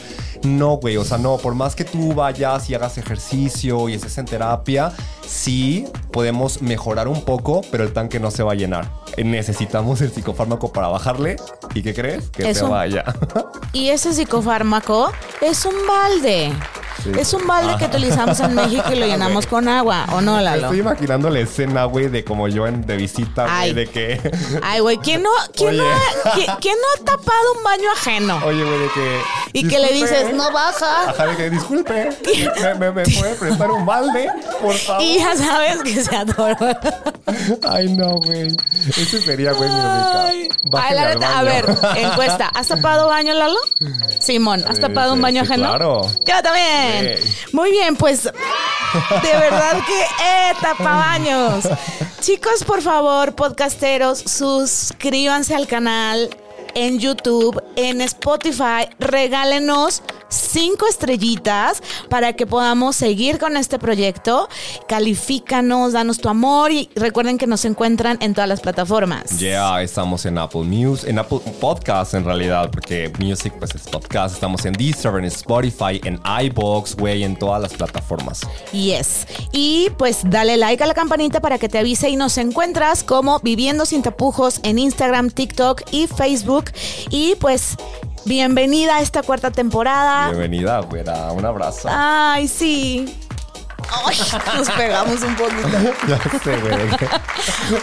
no, 0.44 0.76
güey, 0.76 0.96
o 0.98 1.04
sea, 1.04 1.16
no, 1.18 1.38
por 1.38 1.54
más 1.54 1.74
que 1.74 1.84
tú 1.84 2.12
vayas 2.14 2.68
y 2.68 2.74
hagas 2.74 2.98
ejercicio 2.98 3.88
y 3.88 3.94
estés 3.94 4.18
en 4.18 4.26
terapia, 4.26 4.92
sí 5.26 5.86
podemos 6.12 6.60
mejorar 6.62 7.08
un 7.08 7.22
poco, 7.22 7.62
pero 7.70 7.84
el 7.84 7.92
tanque 7.92 8.20
no 8.20 8.30
se 8.30 8.42
va 8.42 8.52
a 8.52 8.54
llenar. 8.54 8.90
Necesitamos 9.16 10.00
el 10.02 10.12
psicofármaco 10.12 10.72
para 10.72 10.88
bajarle. 10.88 11.36
¿Y 11.74 11.82
qué 11.82 11.94
crees? 11.94 12.28
Que 12.30 12.50
Es 12.50 12.58
se 12.58 12.64
vaya. 12.64 13.04
Y 13.72 13.88
ese 13.88 14.12
psicofármaco 14.16 15.12
es 15.40 15.64
un 15.64 15.74
balde. 15.86 16.52
Es 17.16 17.32
un 17.34 17.46
balde 17.46 17.76
que 17.78 17.84
utilizamos 17.84 18.40
en 18.40 18.54
México 18.56 18.82
y 18.92 18.96
lo 18.96 19.06
llenamos 19.06 19.46
con 19.52 19.68
agua, 19.68 20.06
¿o 20.12 20.20
no, 20.20 20.40
Lalo? 20.40 20.62
estoy 20.64 20.80
imaginando 20.80 21.30
la 21.30 21.38
escena, 21.38 21.84
güey, 21.84 22.08
de 22.08 22.24
como 22.24 22.48
yo 22.48 22.66
en, 22.66 22.84
de 22.84 22.96
visita, 22.96 23.46
güey, 23.46 23.74
de 23.74 23.86
que... 23.86 24.20
Ay, 24.62 24.80
güey, 24.80 24.96
¿quién 24.98 25.22
no, 25.22 25.30
quién, 25.54 25.76
no 25.76 25.84
ha, 25.84 26.32
quién- 26.34 26.50
quién 26.60 26.74
no 26.80 27.02
ha 27.02 27.04
tapado 27.04 27.52
un 27.56 27.62
baño 27.62 27.84
ajeno? 27.92 28.40
Oye, 28.44 28.64
güey, 28.64 28.78
de 28.80 28.88
que... 28.88 29.20
Y 29.52 29.68
que 29.68 29.78
le 29.78 29.92
dices, 29.92 30.34
no 30.34 30.50
baja. 30.50 31.10
Ajá, 31.10 31.26
de 31.26 31.36
que 31.36 31.50
disculpe, 31.50 32.08
¿me, 32.60 32.74
me, 32.74 32.90
me 32.90 33.02
puede 33.04 33.34
prestar 33.36 33.70
un 33.70 33.86
balde, 33.86 34.28
por 34.60 34.74
favor? 34.74 35.02
Y 35.02 35.18
ya 35.18 35.36
sabes 35.36 35.82
que 35.84 36.02
se 36.02 36.16
atoró. 36.16 36.56
Ay, 37.70 37.94
no, 37.94 38.16
güey. 38.16 38.48
Ese 38.88 39.20
sería, 39.20 39.52
güey, 39.52 39.68
mi 39.70 39.76
Ay, 40.72 40.94
la 40.94 41.14
neta, 41.14 41.38
a 41.38 41.42
ver, 41.44 41.64
encuesta. 41.96 42.48
¿Has 42.52 42.66
tapado 42.68 43.06
baño, 43.06 43.32
Lalo? 43.32 43.58
Simón, 44.18 44.64
¿has 44.66 44.80
tapado 44.80 45.14
un 45.14 45.22
baño 45.22 45.42
ajeno? 45.42 45.68
claro. 45.68 46.10
Yo 46.24 46.42
también. 46.42 47.18
Muy 47.52 47.70
bien, 47.70 47.96
pues 47.96 48.24
de 48.24 48.30
verdad 49.22 49.78
que 49.86 50.00
eh, 50.00 50.52
tapabaños. 50.60 51.68
Chicos, 52.20 52.64
por 52.64 52.82
favor, 52.82 53.34
podcasteros, 53.34 54.18
suscríbanse 54.18 55.54
al 55.54 55.66
canal 55.66 56.30
en 56.76 56.98
YouTube, 56.98 57.60
en 57.74 58.02
Spotify, 58.02 58.86
regálenos 58.98 60.02
cinco 60.28 60.86
estrellitas 60.86 61.82
para 62.10 62.34
que 62.34 62.46
podamos 62.46 62.96
seguir 62.96 63.38
con 63.38 63.56
este 63.56 63.78
proyecto. 63.78 64.48
Califícanos, 64.86 65.94
danos 65.94 66.18
tu 66.18 66.28
amor 66.28 66.72
y 66.72 66.90
recuerden 66.94 67.38
que 67.38 67.46
nos 67.46 67.64
encuentran 67.64 68.18
en 68.20 68.34
todas 68.34 68.48
las 68.48 68.60
plataformas. 68.60 69.38
Yeah, 69.38 69.82
estamos 69.82 70.26
en 70.26 70.36
Apple 70.36 70.64
Music, 70.64 71.08
en 71.08 71.18
Apple 71.18 71.40
Podcasts 71.60 72.12
en 72.12 72.24
realidad, 72.24 72.70
porque 72.70 73.10
Music 73.18 73.54
pues 73.58 73.74
es 73.74 73.82
podcast. 73.82 74.34
Estamos 74.34 74.66
en 74.66 74.74
Deezer, 74.74 75.14
en 75.14 75.24
Spotify, 75.24 76.00
en 76.04 76.20
iBox, 76.42 76.94
güey, 76.96 77.24
en 77.24 77.38
todas 77.38 77.62
las 77.62 77.72
plataformas. 77.72 78.40
Yes. 78.72 79.26
Y 79.52 79.88
pues 79.96 80.20
dale 80.24 80.58
like 80.58 80.84
a 80.84 80.86
la 80.86 80.94
campanita 80.94 81.40
para 81.40 81.58
que 81.58 81.70
te 81.70 81.78
avise 81.78 82.10
y 82.10 82.16
nos 82.16 82.36
encuentras 82.36 83.02
como 83.02 83.40
Viviendo 83.40 83.86
sin 83.86 84.02
tapujos 84.02 84.60
en 84.62 84.78
Instagram, 84.78 85.30
TikTok 85.30 85.82
y 85.90 86.06
Facebook. 86.06 86.65
Y 87.10 87.34
pues 87.36 87.76
bienvenida 88.24 88.96
a 88.96 89.00
esta 89.00 89.22
cuarta 89.22 89.50
temporada. 89.50 90.28
Bienvenida, 90.30 90.80
güera. 90.80 91.32
Un 91.32 91.44
abrazo. 91.44 91.88
Ay, 91.90 92.48
sí. 92.48 93.16
Ay, 94.04 94.16
nos 94.56 94.70
pegamos 94.70 95.22
un 95.22 95.36
poquito. 95.36 95.68
Ya 96.08 96.18
sé, 96.42 96.56
güey. 96.58 96.76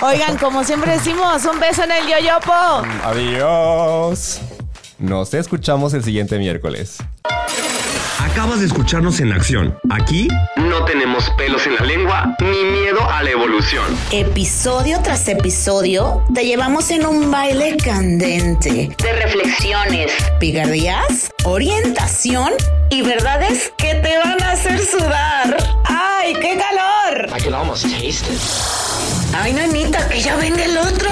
Oigan, 0.02 0.38
como 0.38 0.64
siempre 0.64 0.94
decimos, 0.94 1.46
un 1.46 1.60
beso 1.60 1.84
en 1.84 1.92
el 1.92 2.08
yoyopo. 2.08 2.54
Adiós. 3.04 4.42
Nos 5.00 5.34
escuchamos 5.34 5.94
el 5.94 6.04
siguiente 6.04 6.38
miércoles. 6.38 6.98
Acabas 8.34 8.62
de 8.62 8.66
escucharnos 8.66 9.20
en 9.20 9.32
acción. 9.32 9.78
Aquí 9.92 10.28
no 10.58 10.86
tenemos 10.86 11.30
pelos 11.38 11.68
en 11.68 11.76
la 11.76 11.82
lengua 11.82 12.36
ni 12.40 12.64
miedo 12.64 13.08
a 13.08 13.22
la 13.22 13.30
evolución. 13.30 13.86
Episodio 14.12 15.00
tras 15.04 15.28
episodio 15.28 16.24
te 16.34 16.44
llevamos 16.44 16.90
en 16.90 17.06
un 17.06 17.30
baile 17.30 17.78
candente. 17.78 18.90
De 18.98 19.14
reflexiones. 19.22 20.12
Picardías, 20.40 21.30
orientación 21.44 22.54
y 22.90 23.04
verdades 23.04 23.72
que 23.78 23.94
te 23.94 24.18
van 24.18 24.42
a 24.42 24.54
hacer 24.54 24.80
sudar. 24.80 25.56
¡Ay, 25.86 26.34
qué 26.34 26.58
calor! 26.58 27.38
I 27.38 27.40
can 27.40 27.54
almost 27.54 27.84
taste 27.84 28.26
it. 28.34 29.23
¡Ay, 29.36 29.54
nanita, 29.54 30.08
que 30.08 30.22
ya 30.22 30.36
venga 30.36 30.64
el 30.64 30.78
otro! 30.78 31.10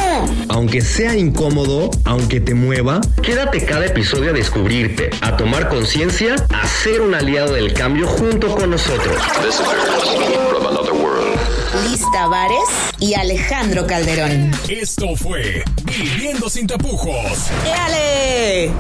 Aunque 0.49 0.81
sea 0.81 1.15
incómodo, 1.15 1.89
aunque 2.05 2.39
te 2.39 2.53
mueva, 2.53 3.01
quédate 3.23 3.65
cada 3.65 3.87
episodio 3.87 4.29
a 4.29 4.33
descubrirte, 4.33 5.09
a 5.21 5.37
tomar 5.37 5.67
conciencia, 5.69 6.35
a 6.53 6.67
ser 6.67 7.01
un 7.01 7.15
aliado 7.15 7.53
del 7.53 7.73
cambio 7.73 8.07
junto 8.07 8.55
con 8.55 8.69
nosotros. 8.69 9.15
Liz 11.89 12.03
Tavares 12.13 12.69
y 12.99 13.15
Alejandro 13.15 13.87
Calderón. 13.87 14.51
Esto 14.69 15.15
fue 15.15 15.63
Viviendo 15.85 16.47
sin 16.49 16.67
tapujos. 16.67 17.49
¡Éale! 17.65 18.71